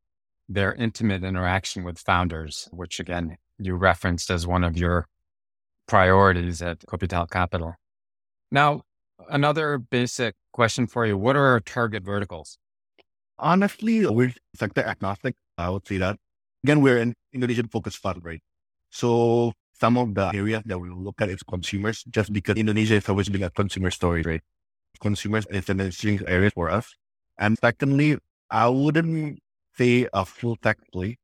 their 0.48 0.74
intimate 0.74 1.24
interaction 1.24 1.84
with 1.84 2.00
founders, 2.00 2.70
which 2.72 3.00
again, 3.00 3.38
you 3.58 3.76
referenced 3.76 4.30
as 4.30 4.48
one 4.48 4.64
of 4.64 4.78
your 4.78 5.08
priorities 5.88 6.62
at 6.62 6.80
Kopital 6.82 7.30
Capital. 7.30 7.76
Now, 8.52 8.84
another 9.30 9.78
basic 9.78 10.36
question 10.52 10.88
for 10.88 11.06
you. 11.06 11.18
What 11.18 11.36
are 11.36 11.46
our 11.46 11.60
target 11.60 12.04
verticals? 12.04 12.58
Honestly, 13.40 14.06
we're 14.06 14.34
sector 14.56 14.84
agnostic. 14.84 15.36
I 15.58 15.70
would 15.70 15.88
say 15.88 15.98
that. 15.98 16.18
Again, 16.64 16.82
we're 16.82 16.98
an 16.98 17.16
Indonesian 17.34 17.68
focused 17.68 17.98
fund, 17.98 18.24
right? 18.24 18.42
So 18.90 19.54
some 19.74 19.98
of 19.98 20.16
the 20.16 20.32
areas 20.34 20.64
that 20.66 20.80
we 20.80 20.90
look 20.90 21.22
at 21.22 21.30
is 21.30 21.44
consumers, 21.44 22.04
just 22.10 22.32
because 22.32 22.56
Indonesia 22.56 22.96
has 22.96 23.10
always 23.10 23.30
been 23.30 23.44
a 23.44 23.50
consumer 23.50 23.92
story, 23.92 24.22
right? 24.22 24.42
consumers 25.00 25.46
is 25.50 25.70
an 25.70 25.80
interesting 25.80 26.20
area 26.28 26.52
for 26.52 26.70
us. 26.70 26.96
And 27.38 27.58
secondly, 27.60 28.18
I 28.50 28.70
wouldn't 28.70 29.40
say 29.78 30.08
a 30.14 30.26
full 30.26 30.56
tech 30.58 30.78
play. 30.92 31.18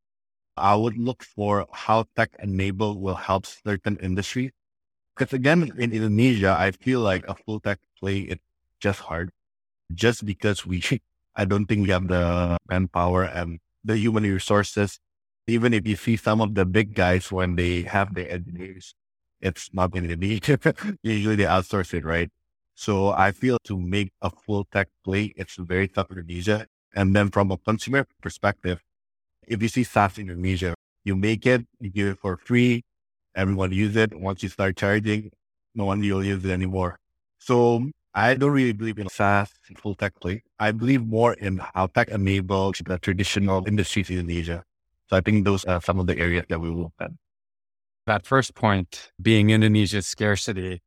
I 0.57 0.75
would 0.75 0.97
look 0.97 1.23
for 1.23 1.67
how 1.71 2.05
tech 2.15 2.31
enable 2.41 2.99
will 2.99 3.15
help 3.15 3.45
certain 3.45 3.97
industries. 4.01 4.51
Because 5.19 5.33
again, 5.33 5.73
in 5.77 5.91
Indonesia, 5.91 6.55
I 6.57 6.71
feel 6.71 7.01
like 7.01 7.27
a 7.27 7.35
full 7.35 7.59
tech 7.59 7.79
play 7.99 8.19
is 8.19 8.39
just 8.79 9.01
hard. 9.01 9.31
Just 9.93 10.25
because 10.25 10.65
we, 10.65 10.81
I 11.35 11.43
don't 11.43 11.65
think 11.65 11.83
we 11.83 11.89
have 11.89 12.07
the 12.07 12.57
manpower 12.69 13.25
and 13.25 13.59
the 13.83 13.97
human 13.97 14.23
resources. 14.23 14.97
Even 15.45 15.73
if 15.73 15.85
you 15.85 15.97
see 15.97 16.15
some 16.15 16.39
of 16.39 16.55
the 16.55 16.63
big 16.63 16.95
guys 16.95 17.33
when 17.33 17.57
they 17.57 17.81
have 17.81 18.15
their 18.15 18.31
engineers, 18.31 18.95
it's 19.41 19.73
not 19.73 19.93
in 19.93 20.05
Indonesia. 20.05 20.57
Usually 21.03 21.35
they 21.35 21.43
outsource 21.43 21.93
it, 21.93 22.05
right? 22.05 22.29
So 22.75 23.09
I 23.09 23.31
feel 23.33 23.57
to 23.65 23.77
make 23.77 24.13
a 24.21 24.29
full 24.29 24.69
tech 24.71 24.87
play, 25.03 25.33
it's 25.35 25.55
very 25.57 25.89
tough 25.89 26.11
in 26.11 26.19
Indonesia. 26.19 26.67
And 26.95 27.13
then 27.13 27.29
from 27.29 27.51
a 27.51 27.57
consumer 27.57 28.07
perspective, 28.21 28.79
if 29.45 29.61
you 29.61 29.67
see 29.67 29.83
SaaS 29.83 30.17
in 30.17 30.29
Indonesia, 30.29 30.75
you 31.03 31.17
make 31.17 31.45
it, 31.45 31.67
you 31.81 31.89
give 31.89 32.07
it 32.07 32.19
for 32.19 32.37
free, 32.37 32.83
everyone 33.39 33.71
use 33.71 33.95
it. 33.95 34.13
Once 34.13 34.43
you 34.43 34.49
start 34.49 34.75
charging, 34.75 35.31
no 35.73 35.85
one 35.85 36.01
will 36.01 36.23
use 36.23 36.43
it 36.43 36.51
anymore. 36.51 36.99
So 37.37 37.89
I 38.13 38.33
don't 38.35 38.51
really 38.51 38.73
believe 38.73 38.99
in 38.99 39.07
SaaS 39.07 39.49
full 39.77 39.95
tech 39.95 40.19
play. 40.19 40.43
I 40.59 40.71
believe 40.71 41.05
more 41.05 41.33
in 41.33 41.61
how 41.73 41.87
tech 41.87 42.09
enables 42.09 42.81
the 42.85 42.99
traditional 42.99 43.65
industries 43.65 44.09
in 44.09 44.19
Indonesia. 44.19 44.63
So 45.07 45.15
I 45.15 45.21
think 45.21 45.45
those 45.45 45.63
are 45.65 45.81
some 45.81 45.99
of 45.99 46.07
the 46.07 46.17
areas 46.17 46.45
that 46.49 46.59
we 46.59 46.69
will 46.69 46.83
look 46.83 46.93
at. 46.99 47.11
That 48.05 48.25
first 48.25 48.55
point 48.55 49.11
being 49.21 49.51
Indonesia's 49.51 50.07
scarcity 50.07 50.81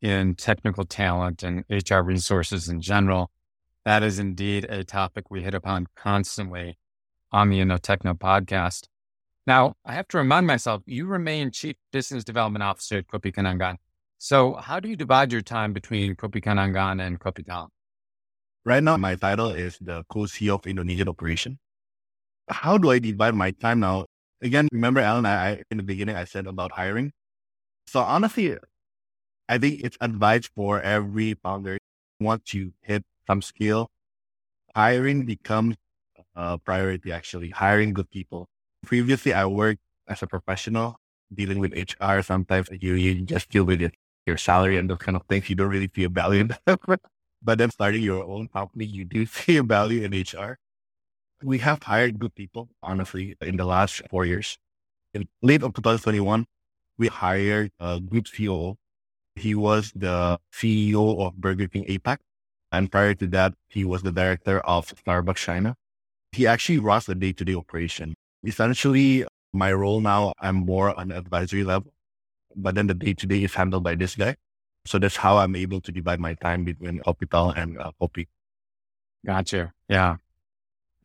in 0.00 0.34
technical 0.34 0.84
talent 0.84 1.42
and 1.42 1.64
HR 1.70 2.00
resources 2.00 2.68
in 2.68 2.80
general. 2.80 3.30
That 3.84 4.02
is 4.02 4.18
indeed 4.18 4.64
a 4.64 4.82
topic 4.82 5.30
we 5.30 5.42
hit 5.42 5.54
upon 5.54 5.86
constantly 5.94 6.78
on 7.30 7.50
the 7.50 7.60
IndoTekno 7.60 8.14
podcast. 8.18 8.88
Now, 9.46 9.74
I 9.84 9.94
have 9.94 10.06
to 10.08 10.18
remind 10.18 10.46
myself, 10.46 10.82
you 10.86 11.06
remain 11.06 11.50
Chief 11.50 11.74
Business 11.92 12.22
Development 12.22 12.62
Officer 12.62 12.98
at 12.98 13.08
Kopi 13.08 13.34
Kenangan. 13.34 13.76
So, 14.18 14.54
how 14.54 14.78
do 14.78 14.88
you 14.88 14.94
divide 14.94 15.32
your 15.32 15.40
time 15.40 15.72
between 15.72 16.14
Kopi 16.14 16.40
Kenangan 16.40 17.04
and 17.04 17.18
Kopital? 17.18 17.68
Right 18.64 18.82
now, 18.82 18.96
my 18.96 19.16
title 19.16 19.50
is 19.50 19.78
the 19.80 20.04
co-CEO 20.08 20.54
of 20.54 20.66
Indonesian 20.68 21.08
operation. 21.08 21.58
How 22.48 22.78
do 22.78 22.92
I 22.92 23.00
divide 23.00 23.34
my 23.34 23.50
time 23.50 23.80
now? 23.80 24.06
Again, 24.40 24.68
remember, 24.70 25.00
Alan, 25.00 25.26
I, 25.26 25.62
in 25.72 25.76
the 25.78 25.82
beginning, 25.82 26.14
I 26.14 26.22
said 26.24 26.46
about 26.46 26.70
hiring. 26.70 27.10
So 27.88 27.98
honestly, 28.00 28.56
I 29.48 29.58
think 29.58 29.80
it's 29.82 29.96
advice 30.00 30.48
for 30.54 30.80
every 30.80 31.34
founder. 31.34 31.78
Once 32.20 32.54
you 32.54 32.74
hit 32.82 33.02
some 33.26 33.42
skill, 33.42 33.90
hiring 34.76 35.26
becomes 35.26 35.74
a 36.36 36.58
priority, 36.58 37.10
actually, 37.10 37.50
hiring 37.50 37.92
good 37.92 38.08
people. 38.08 38.48
Previously, 38.84 39.32
I 39.32 39.46
worked 39.46 39.80
as 40.08 40.22
a 40.22 40.26
professional 40.26 40.96
dealing 41.32 41.58
with 41.58 41.72
HR. 41.72 42.20
Sometimes 42.22 42.68
you, 42.70 42.94
you 42.94 43.22
just 43.22 43.48
deal 43.50 43.64
with 43.64 43.80
it, 43.80 43.94
your 44.26 44.36
salary 44.36 44.76
and 44.76 44.90
those 44.90 44.98
kind 44.98 45.16
of 45.16 45.22
things. 45.28 45.48
You 45.48 45.56
don't 45.56 45.68
really 45.68 45.88
feel 45.88 46.10
value 46.10 46.40
in 46.40 46.48
that. 46.66 46.80
but 47.42 47.58
then 47.58 47.70
starting 47.70 48.02
your 48.02 48.24
own 48.24 48.48
company, 48.48 48.84
you 48.84 49.04
do 49.04 49.26
see 49.38 49.56
a 49.56 49.62
value 49.62 50.02
in 50.02 50.12
HR. 50.12 50.58
We 51.42 51.58
have 51.58 51.82
hired 51.82 52.18
good 52.18 52.34
people, 52.34 52.68
honestly, 52.82 53.36
in 53.40 53.56
the 53.56 53.64
last 53.64 54.02
four 54.10 54.24
years. 54.24 54.58
In 55.14 55.28
late 55.42 55.62
of 55.62 55.74
2021, 55.74 56.46
we 56.98 57.08
hired 57.08 57.72
a 57.80 58.00
group 58.00 58.26
CEO. 58.26 58.76
he 59.34 59.54
was 59.54 59.92
the 59.94 60.38
CEO 60.52 61.26
of 61.26 61.36
Burger 61.36 61.66
King 61.66 61.84
APAC. 61.86 62.18
And 62.70 62.90
prior 62.90 63.14
to 63.14 63.26
that, 63.28 63.54
he 63.68 63.84
was 63.84 64.02
the 64.02 64.12
director 64.12 64.60
of 64.60 64.86
Starbucks 64.86 65.36
China. 65.36 65.74
He 66.32 66.46
actually 66.46 66.78
runs 66.78 67.06
the 67.06 67.14
day 67.14 67.32
to 67.32 67.44
day 67.44 67.54
operation. 67.54 68.14
Essentially, 68.44 69.24
my 69.52 69.72
role 69.72 70.00
now, 70.00 70.32
I'm 70.40 70.56
more 70.56 70.98
on 70.98 71.12
advisory 71.12 71.64
level, 71.64 71.92
but 72.56 72.74
then 72.74 72.86
the 72.86 72.94
day 72.94 73.14
to 73.14 73.26
day 73.26 73.44
is 73.44 73.54
handled 73.54 73.84
by 73.84 73.94
this 73.94 74.14
guy. 74.14 74.36
So 74.84 74.98
that's 74.98 75.16
how 75.16 75.38
I'm 75.38 75.54
able 75.54 75.80
to 75.80 75.92
divide 75.92 76.18
my 76.18 76.34
time 76.34 76.64
between 76.64 77.00
Kopital 77.00 77.56
and 77.56 77.78
uh. 77.78 77.92
Gotcha. 79.24 79.72
Yeah. 79.88 80.16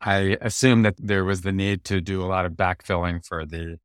I 0.00 0.36
assume 0.40 0.82
that 0.82 0.96
there 0.98 1.24
was 1.24 1.42
the 1.42 1.52
need 1.52 1.84
to 1.84 2.00
do 2.00 2.22
a 2.22 2.26
lot 2.26 2.46
of 2.46 2.52
backfilling 2.52 3.24
for 3.24 3.44
the 3.44 3.78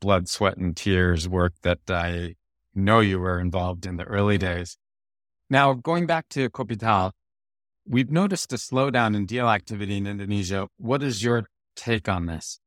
blood, 0.00 0.28
sweat, 0.28 0.56
and 0.56 0.76
tears 0.76 1.28
work 1.28 1.54
that 1.62 1.80
I 1.88 2.36
know 2.74 3.00
you 3.00 3.18
were 3.18 3.40
involved 3.40 3.86
in 3.86 3.96
the 3.96 4.04
early 4.04 4.38
days. 4.38 4.76
Now, 5.50 5.72
going 5.72 6.06
back 6.06 6.28
to 6.30 6.50
Kopital, 6.50 7.12
we've 7.86 8.10
noticed 8.10 8.52
a 8.52 8.56
slowdown 8.56 9.16
in 9.16 9.26
deal 9.26 9.48
activity 9.48 9.96
in 9.96 10.06
Indonesia. 10.06 10.68
What 10.76 11.02
is 11.02 11.22
your 11.22 11.46
take 11.78 12.08
on 12.08 12.26
this? 12.26 12.60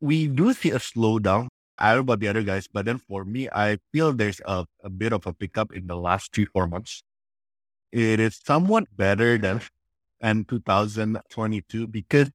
We 0.00 0.28
do 0.28 0.52
see 0.52 0.70
a 0.70 0.78
slowdown. 0.78 1.48
I 1.78 1.94
don't 1.94 1.98
know 1.98 2.12
about 2.12 2.20
the 2.20 2.28
other 2.28 2.42
guys, 2.42 2.66
but 2.72 2.84
then 2.86 2.98
for 2.98 3.24
me, 3.24 3.48
I 3.52 3.78
feel 3.92 4.12
there's 4.12 4.40
a, 4.44 4.66
a 4.82 4.90
bit 4.90 5.12
of 5.12 5.26
a 5.26 5.32
pickup 5.32 5.72
in 5.72 5.86
the 5.86 5.96
last 5.96 6.32
three, 6.32 6.44
four 6.46 6.66
months. 6.66 7.02
It 7.92 8.20
is 8.20 8.40
somewhat 8.44 8.84
better 8.96 9.38
than 9.38 9.62
in 10.20 10.44
2022 10.44 11.86
because 11.86 12.30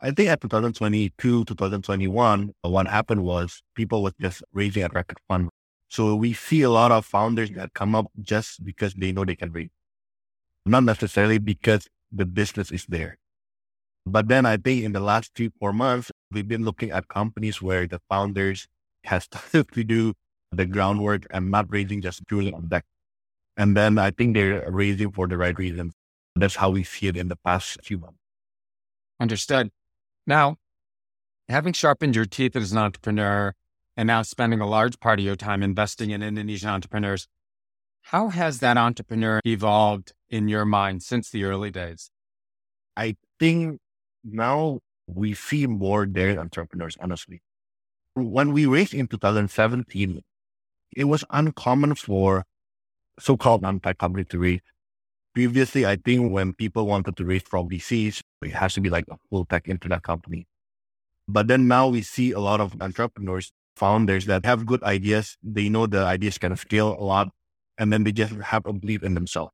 I 0.00 0.10
think 0.10 0.28
at 0.28 0.40
2022, 0.40 1.44
2021, 1.44 2.52
what 2.62 2.86
happened 2.86 3.22
was 3.24 3.62
people 3.74 4.02
was 4.02 4.12
just 4.20 4.42
raising 4.52 4.82
a 4.82 4.88
record 4.92 5.18
fund. 5.28 5.48
So 5.88 6.16
we 6.16 6.32
see 6.32 6.62
a 6.62 6.70
lot 6.70 6.92
of 6.92 7.06
founders 7.06 7.50
that 7.52 7.72
come 7.74 7.94
up 7.94 8.06
just 8.20 8.64
because 8.64 8.94
they 8.94 9.12
know 9.12 9.24
they 9.24 9.36
can 9.36 9.52
raise, 9.52 9.70
not 10.64 10.84
necessarily 10.84 11.38
because 11.38 11.88
the 12.12 12.26
business 12.26 12.70
is 12.70 12.84
there. 12.86 13.18
But 14.06 14.28
then 14.28 14.46
I 14.46 14.56
think 14.56 14.84
in 14.84 14.92
the 14.92 15.00
last 15.00 15.32
three, 15.34 15.50
four 15.58 15.72
months, 15.72 16.12
we've 16.30 16.46
been 16.46 16.64
looking 16.64 16.92
at 16.92 17.08
companies 17.08 17.60
where 17.60 17.88
the 17.88 18.00
founders 18.08 18.68
has 19.02 19.24
started 19.32 19.72
to 19.72 19.84
do 19.84 20.14
the 20.52 20.64
groundwork 20.64 21.26
and 21.30 21.50
not 21.50 21.66
raising 21.68 22.00
just 22.00 22.24
purely 22.28 22.52
on 22.52 22.68
deck. 22.68 22.84
And 23.56 23.76
then 23.76 23.98
I 23.98 24.12
think 24.12 24.34
they're 24.34 24.70
raising 24.70 25.10
for 25.10 25.26
the 25.26 25.36
right 25.36 25.58
reasons. 25.58 25.94
That's 26.36 26.56
how 26.56 26.70
we 26.70 26.84
see 26.84 27.08
it 27.08 27.16
in 27.16 27.28
the 27.28 27.36
past 27.36 27.78
few 27.82 27.98
months. 27.98 28.18
Understood. 29.18 29.70
Now, 30.26 30.56
having 31.48 31.72
sharpened 31.72 32.14
your 32.14 32.26
teeth 32.26 32.54
as 32.54 32.70
an 32.70 32.78
entrepreneur 32.78 33.54
and 33.96 34.06
now 34.06 34.22
spending 34.22 34.60
a 34.60 34.68
large 34.68 35.00
part 35.00 35.18
of 35.18 35.24
your 35.24 35.36
time 35.36 35.62
investing 35.62 36.10
in 36.10 36.22
Indonesian 36.22 36.68
entrepreneurs, 36.68 37.26
how 38.02 38.28
has 38.28 38.60
that 38.60 38.76
entrepreneur 38.76 39.40
evolved 39.44 40.12
in 40.28 40.46
your 40.46 40.64
mind 40.64 41.02
since 41.02 41.30
the 41.30 41.42
early 41.44 41.70
days? 41.70 42.10
I 42.96 43.16
think 43.40 43.80
now 44.26 44.80
we 45.06 45.34
see 45.34 45.66
more 45.66 46.06
daring 46.06 46.38
entrepreneurs, 46.38 46.96
honestly. 47.00 47.40
When 48.14 48.52
we 48.52 48.66
raised 48.66 48.94
in 48.94 49.06
2017, 49.06 50.22
it 50.96 51.04
was 51.04 51.24
uncommon 51.30 51.94
for 51.94 52.44
non-tech 53.28 53.98
company 53.98 54.24
to 54.24 54.38
raise. 54.38 54.60
Previously, 55.34 55.84
I 55.84 55.96
think 55.96 56.32
when 56.32 56.54
people 56.54 56.86
wanted 56.86 57.16
to 57.18 57.24
raise 57.24 57.42
from 57.42 57.68
VCs, 57.68 58.22
it 58.42 58.52
has 58.52 58.74
to 58.74 58.80
be 58.80 58.88
like 58.88 59.04
a 59.10 59.16
full 59.28 59.44
tech 59.44 59.68
internet 59.68 60.02
company. 60.02 60.46
But 61.28 61.48
then 61.48 61.68
now 61.68 61.88
we 61.88 62.02
see 62.02 62.32
a 62.32 62.40
lot 62.40 62.60
of 62.60 62.80
entrepreneurs, 62.80 63.52
founders 63.76 64.26
that 64.26 64.46
have 64.46 64.64
good 64.64 64.82
ideas. 64.82 65.36
They 65.42 65.68
know 65.68 65.86
the 65.86 66.04
ideas 66.04 66.38
can 66.38 66.56
scale 66.56 66.96
a 66.98 67.04
lot, 67.04 67.28
and 67.76 67.92
then 67.92 68.04
they 68.04 68.12
just 68.12 68.32
have 68.32 68.64
a 68.64 68.72
belief 68.72 69.02
in 69.02 69.14
themselves. 69.14 69.52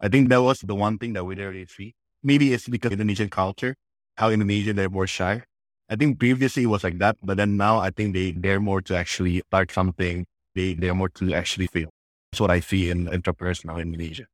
I 0.00 0.08
think 0.08 0.28
that 0.28 0.42
was 0.42 0.60
the 0.60 0.74
one 0.74 0.98
thing 0.98 1.14
that 1.14 1.24
we 1.24 1.34
didn't 1.34 1.52
really 1.52 1.66
see. 1.66 1.94
Maybe 2.26 2.54
it's 2.54 2.66
because 2.66 2.88
of 2.88 2.94
Indonesian 2.94 3.28
culture, 3.28 3.76
how 4.16 4.30
Indonesian 4.30 4.76
they're 4.76 4.88
more 4.88 5.06
shy. 5.06 5.42
I 5.90 5.96
think 5.96 6.18
previously 6.18 6.62
it 6.62 6.66
was 6.66 6.82
like 6.82 6.98
that, 6.98 7.18
but 7.22 7.36
then 7.36 7.58
now 7.58 7.78
I 7.78 7.90
think 7.90 8.14
they 8.14 8.32
dare 8.32 8.60
more 8.60 8.80
to 8.80 8.96
actually 8.96 9.42
start 9.48 9.70
something. 9.70 10.24
They 10.54 10.72
dare 10.72 10.94
more 10.94 11.10
to 11.10 11.34
actually 11.34 11.66
fail. 11.66 11.90
That's 12.32 12.40
what 12.40 12.50
I 12.50 12.60
see 12.60 12.88
in 12.88 13.08
entrepreneurs 13.08 13.62
now 13.62 13.76
in 13.76 13.92
Indonesia. 13.92 14.24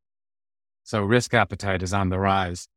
So 0.85 1.03
risk 1.03 1.35
appetite 1.35 1.83
is 1.83 1.93
on 1.93 2.11
the 2.11 2.21
rise. 2.21 2.69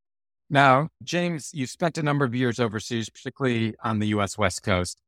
Now, 0.50 0.90
James, 1.04 1.52
you 1.54 1.68
spent 1.68 2.00
a 2.00 2.04
number 2.04 2.26
of 2.26 2.34
years 2.34 2.60
overseas, 2.60 3.10
particularly 3.12 3.76
on 3.84 4.00
the 4.00 4.08
US 4.08 4.36
West 4.36 4.64
Coast. 4.64 5.00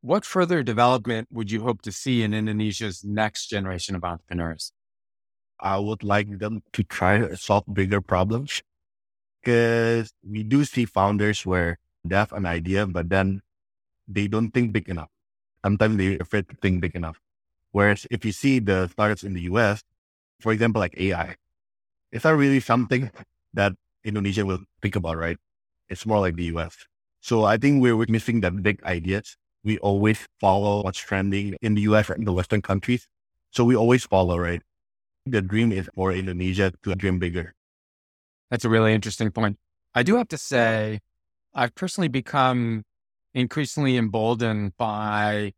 What 0.00 0.24
further 0.24 0.64
development 0.64 1.28
would 1.30 1.52
you 1.52 1.62
hope 1.62 1.80
to 1.82 1.92
see 1.92 2.24
in 2.24 2.34
Indonesia's 2.34 3.04
next 3.04 3.46
generation 3.46 3.94
of 3.94 4.02
entrepreneurs? 4.04 4.72
I 5.60 5.78
would 5.78 6.02
like 6.02 6.38
them 6.40 6.62
to 6.72 6.82
try 6.82 7.18
to 7.18 7.36
solve 7.36 7.64
bigger 7.72 8.00
problems 8.00 8.60
because 9.44 10.12
we 10.26 10.42
do 10.42 10.64
see 10.64 10.84
founders 10.84 11.44
where 11.44 11.78
they 12.04 12.16
have 12.16 12.32
an 12.32 12.46
idea, 12.46 12.86
but 12.86 13.08
then 13.08 13.42
they 14.08 14.26
don't 14.26 14.50
think 14.50 14.72
big 14.72 14.88
enough. 14.88 15.08
Sometimes 15.64 15.96
they're 15.96 16.18
afraid 16.20 16.48
to 16.48 16.56
think 16.56 16.80
big 16.80 16.94
enough. 16.94 17.20
Whereas 17.72 18.06
if 18.10 18.24
you 18.24 18.32
see 18.32 18.58
the 18.58 18.88
startups 18.88 19.22
in 19.22 19.34
the 19.34 19.42
US, 19.52 19.82
for 20.40 20.52
example, 20.52 20.80
like 20.80 20.94
AI, 20.96 21.36
it's 22.12 22.24
not 22.24 22.36
really 22.36 22.60
something 22.60 23.10
that 23.52 23.72
Indonesia 24.04 24.46
will 24.46 24.60
think 24.80 24.96
about, 24.96 25.16
right? 25.16 25.38
It's 25.88 26.06
more 26.06 26.20
like 26.20 26.36
the 26.36 26.44
US. 26.56 26.76
So 27.20 27.44
I 27.44 27.56
think 27.56 27.82
we're 27.82 27.96
missing 28.08 28.40
that 28.40 28.62
big 28.62 28.82
ideas. 28.84 29.36
We 29.64 29.78
always 29.78 30.26
follow 30.40 30.82
what's 30.84 30.98
trending 30.98 31.56
in 31.60 31.74
the 31.74 31.82
US 31.82 32.10
and 32.10 32.26
the 32.26 32.32
Western 32.32 32.62
countries. 32.62 33.08
So 33.50 33.64
we 33.64 33.76
always 33.76 34.04
follow, 34.04 34.38
right? 34.38 34.62
The 35.26 35.40
dream 35.40 35.72
is 35.72 35.88
for 35.94 36.12
Indonesia 36.12 36.72
to 36.82 36.94
dream 36.94 37.18
bigger. 37.18 37.54
That's 38.54 38.64
a 38.64 38.68
really 38.68 38.94
interesting 38.94 39.32
point. 39.32 39.58
I 39.96 40.04
do 40.04 40.14
have 40.14 40.28
to 40.28 40.38
say, 40.38 41.00
I've 41.56 41.74
personally 41.74 42.06
become 42.06 42.84
increasingly 43.34 43.96
emboldened 43.96 44.76
by 44.76 45.54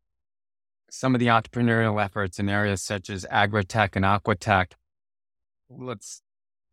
some 0.91 1.15
of 1.15 1.19
the 1.19 1.27
entrepreneurial 1.27 2.03
efforts 2.03 2.39
in 2.39 2.49
areas 2.49 2.83
such 2.83 3.11
as 3.11 3.27
agri-tech 3.31 3.97
and 3.97 4.05
aquatech. 4.07 4.73
Let's 5.69 6.23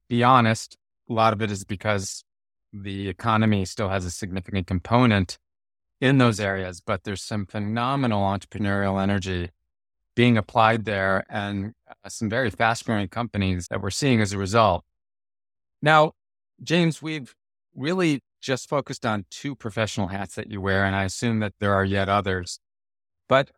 be 0.08 0.24
honest, 0.24 0.78
a 1.10 1.14
lot 1.14 1.34
of 1.34 1.42
it 1.42 1.52
is 1.52 1.66
because 1.66 2.24
the 2.72 3.10
economy 3.10 3.66
still 3.66 3.90
has 3.90 4.06
a 4.06 4.10
significant 4.10 4.66
component 4.66 5.38
in 6.00 6.20
those 6.20 6.40
areas, 6.40 6.80
but 6.80 7.04
there's 7.04 7.22
some 7.22 7.46
phenomenal 7.46 8.22
entrepreneurial 8.22 9.04
energy 9.04 9.50
being 10.16 10.38
applied 10.38 10.86
there 10.86 11.26
and 11.28 11.74
uh, 11.86 12.08
some 12.08 12.30
very 12.30 12.50
fast 12.50 12.86
growing 12.86 13.10
companies 13.10 13.68
that 13.68 13.82
we're 13.82 13.90
seeing 13.90 14.22
as 14.22 14.32
a 14.32 14.38
result. 14.38 14.86
Now, 15.84 16.14
James, 16.64 17.02
we've 17.02 17.36
really 17.76 18.22
just 18.42 18.70
focused 18.70 19.06
on 19.06 19.26
two 19.30 19.54
professional 19.54 20.08
hats 20.08 20.36
that 20.36 20.50
you 20.50 20.62
wear, 20.62 20.86
and 20.86 20.96
I 20.96 21.04
assume 21.04 21.42
that 21.42 21.54
there 21.60 21.74
are 21.74 21.84
yet 21.84 22.08
others. 22.08 22.60
But 23.28 23.52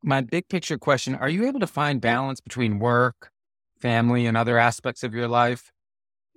my 0.00 0.20
big 0.20 0.48
picture 0.48 0.78
question 0.78 1.16
are 1.16 1.28
you 1.28 1.48
able 1.48 1.58
to 1.58 1.66
find 1.66 2.00
balance 2.00 2.40
between 2.40 2.78
work, 2.78 3.32
family, 3.80 4.26
and 4.26 4.36
other 4.36 4.58
aspects 4.58 5.02
of 5.02 5.12
your 5.12 5.26
life? 5.26 5.72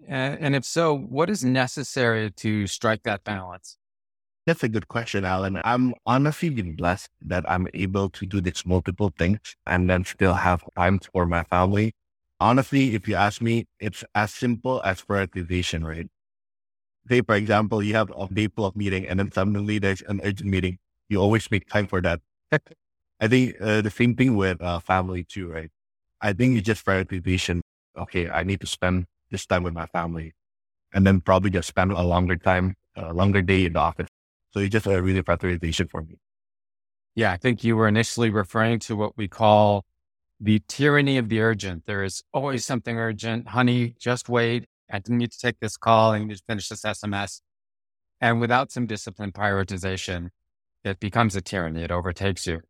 And 0.08 0.56
if 0.56 0.66
so, 0.66 0.98
what 0.98 1.30
is 1.30 1.46
necessary 1.46 2.32
to 2.32 2.66
strike 2.66 3.04
that 3.04 3.24
balance? 3.24 3.78
That's 4.48 4.64
a 4.64 4.68
good 4.68 4.88
question, 4.88 5.26
Alan. 5.26 5.62
I'm 5.64 5.94
honestly 6.08 6.50
blessed 6.50 7.12
that 7.22 7.50
I'm 7.50 7.68
able 7.76 8.10
to 8.10 8.26
do 8.26 8.42
this 8.42 8.66
multiple 8.66 9.14
things 9.16 9.40
and 9.68 9.88
then 9.90 10.06
still 10.06 10.34
have 10.34 10.64
time 10.76 11.00
for 11.14 11.28
my 11.28 11.44
family. 11.44 11.94
Honestly, 12.40 12.96
if 12.96 13.08
you 13.08 13.16
ask 13.16 13.42
me, 13.42 13.66
it's 13.80 14.04
as 14.16 14.34
simple 14.34 14.82
as 14.84 15.02
prioritization, 15.02 15.86
right? 15.86 16.08
Say, 17.10 17.22
for 17.22 17.36
example, 17.36 17.84
you 17.84 17.96
have 17.96 18.12
a 18.12 18.28
day 18.28 18.48
full 18.48 18.66
of 18.66 18.76
meeting 18.76 19.08
and 19.08 19.20
then 19.20 19.32
suddenly 19.32 19.80
there's 19.80 20.02
an 20.04 20.22
urgent 20.24 20.50
meeting. 20.50 20.78
You 21.10 21.20
always 21.20 21.50
make 21.52 21.68
time 21.70 21.88
for 21.88 22.02
that. 22.02 22.22
I 23.20 23.28
think 23.28 23.56
uh, 23.62 23.82
the 23.82 23.90
same 23.90 24.16
thing 24.16 24.36
with 24.36 24.62
uh, 24.62 24.80
family 24.80 25.24
too, 25.24 25.50
right? 25.50 25.70
I 26.22 26.34
think 26.34 26.58
it's 26.58 26.66
just 26.66 26.86
prioritization. 26.86 27.62
Okay, 27.98 28.30
I 28.30 28.44
need 28.44 28.62
to 28.62 28.68
spend 28.68 29.06
this 29.32 29.46
time 29.46 29.64
with 29.64 29.74
my 29.74 29.86
family, 29.88 30.34
and 30.94 31.06
then 31.06 31.22
probably 31.22 31.50
just 31.52 31.68
spend 31.68 31.92
a 31.92 32.02
longer 32.02 32.38
time, 32.38 32.76
a 32.96 33.14
longer 33.14 33.42
day 33.42 33.66
in 33.66 33.74
the 33.74 33.80
office. 33.80 34.08
So 34.52 34.60
it's 34.60 34.72
just 34.72 34.88
a 34.88 35.02
really 35.02 35.22
prioritization 35.22 35.90
for 35.90 36.02
me. 36.02 36.18
Yeah, 37.16 37.32
I 37.32 37.38
think 37.38 37.64
you 37.64 37.76
were 37.76 37.88
initially 37.88 38.30
referring 38.30 38.80
to 38.80 38.96
what 38.96 39.18
we 39.18 39.28
call 39.28 39.86
the 40.40 40.62
tyranny 40.68 41.18
of 41.18 41.30
the 41.30 41.40
urgent. 41.42 41.86
There 41.86 42.04
is 42.04 42.24
always 42.34 42.66
something 42.66 42.98
urgent. 42.98 43.50
Honey, 43.50 43.96
just 44.00 44.30
wait. 44.30 44.66
I 44.92 45.02
need 45.08 45.32
to 45.32 45.40
take 45.40 45.60
this 45.60 45.78
call. 45.78 46.12
I 46.12 46.20
need 46.20 46.36
to 46.36 46.44
finish 46.48 46.70
this 46.70 46.84
SMS. 46.84 47.42
And 48.22 48.40
without 48.40 48.72
some 48.72 48.86
disciplined 48.86 49.34
prioritization, 49.34 50.30
it 50.84 51.00
becomes 51.00 51.36
a 51.36 51.42
tyranny. 51.42 51.84
It 51.84 51.92
overtakes 51.92 52.46
you. 52.46 52.62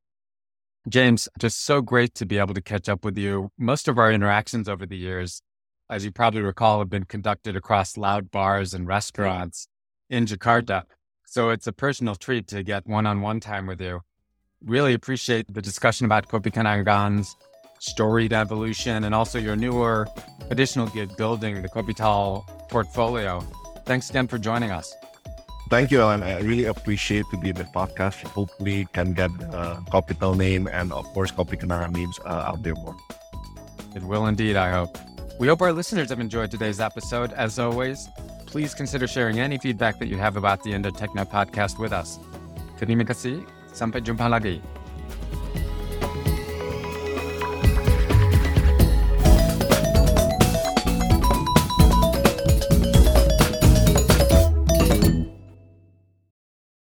James, 0.88 1.30
just 1.40 1.64
so 1.64 1.82
great 1.82 2.14
to 2.16 2.26
be 2.26 2.38
able 2.38 2.54
to 2.54 2.62
catch 2.62 2.90
up 2.90 3.06
with 3.06 3.18
you. 3.18 3.52
Most 3.58 3.88
of 3.88 3.98
our 3.98 4.12
interactions 4.12 4.68
over 4.68 4.86
the 4.86 4.98
years, 4.98 5.42
as 5.90 6.04
you 6.04 6.12
probably 6.12 6.42
recall, 6.42 6.80
have 6.80 6.90
been 6.90 7.06
conducted 7.06 7.56
across 7.56 7.98
loud 7.98 8.32
bars 8.32 8.74
and 8.74 8.88
restaurants 8.88 9.68
in 10.10 10.26
Jakarta. 10.26 10.84
So 11.26 11.50
it's 11.50 11.68
a 11.68 11.74
personal 11.74 12.16
treat 12.16 12.48
to 12.48 12.64
get 12.64 12.86
one 12.86 13.06
on 13.06 13.22
one 13.22 13.40
time 13.40 13.66
with 13.66 13.82
you. 13.82 14.02
Really 14.64 14.94
appreciate 14.94 15.54
the 15.54 15.62
discussion 15.62 16.06
about 16.06 16.28
Kopi 16.28 16.52
Kenangan's 16.52 17.36
storied 17.84 18.32
evolution 18.32 19.04
and 19.04 19.14
also 19.14 19.38
your 19.38 19.56
newer 19.56 20.08
additional 20.50 20.88
gig 20.88 21.16
building 21.18 21.62
the 21.62 21.68
Kopital 21.68 22.48
portfolio. 22.70 23.44
Thanks 23.84 24.10
again 24.10 24.28
for 24.28 24.38
joining 24.38 24.72
us. 24.72 24.96
Thank 25.70 25.92
you, 25.92 26.00
Alan. 26.00 26.24
I 26.24 26.40
really 26.40 26.66
appreciate 26.66 27.26
to 27.32 27.38
be 27.38 27.50
in 27.50 27.56
the 27.56 27.68
podcast. 27.76 28.24
Hopefully, 28.24 28.88
can 28.94 29.12
get 29.12 29.32
uh, 29.52 29.84
Kopital 29.92 30.38
name 30.38 30.68
and 30.72 30.94
of 30.94 31.04
course 31.12 31.32
Kopi 31.32 31.60
Kenangan 31.60 31.92
names 31.92 32.20
uh, 32.24 32.50
out 32.50 32.64
there 32.64 32.76
more. 32.76 32.96
It 33.96 34.04
will 34.04 34.28
indeed, 34.28 34.56
I 34.56 34.72
hope. 34.72 34.96
We 35.40 35.48
hope 35.48 35.62
our 35.62 35.74
listeners 35.74 36.10
have 36.10 36.22
enjoyed 36.22 36.52
today's 36.52 36.80
episode. 36.80 37.34
As 37.34 37.60
always, 37.60 38.08
please 38.46 38.74
consider 38.74 39.08
sharing 39.08 39.40
any 39.42 39.58
feedback 39.58 40.00
that 40.00 40.08
you 40.08 40.18
have 40.18 40.38
about 40.38 40.64
the 40.64 40.72
Indo 40.72 40.92
Tekno 40.92 41.28
podcast 41.28 41.80
with 41.80 41.92
us. 41.92 42.16
Terima 42.80 43.04
kasih. 43.04 43.44
Sampai 43.74 44.00
jumpa 44.06 44.30
lagi. 44.30 44.62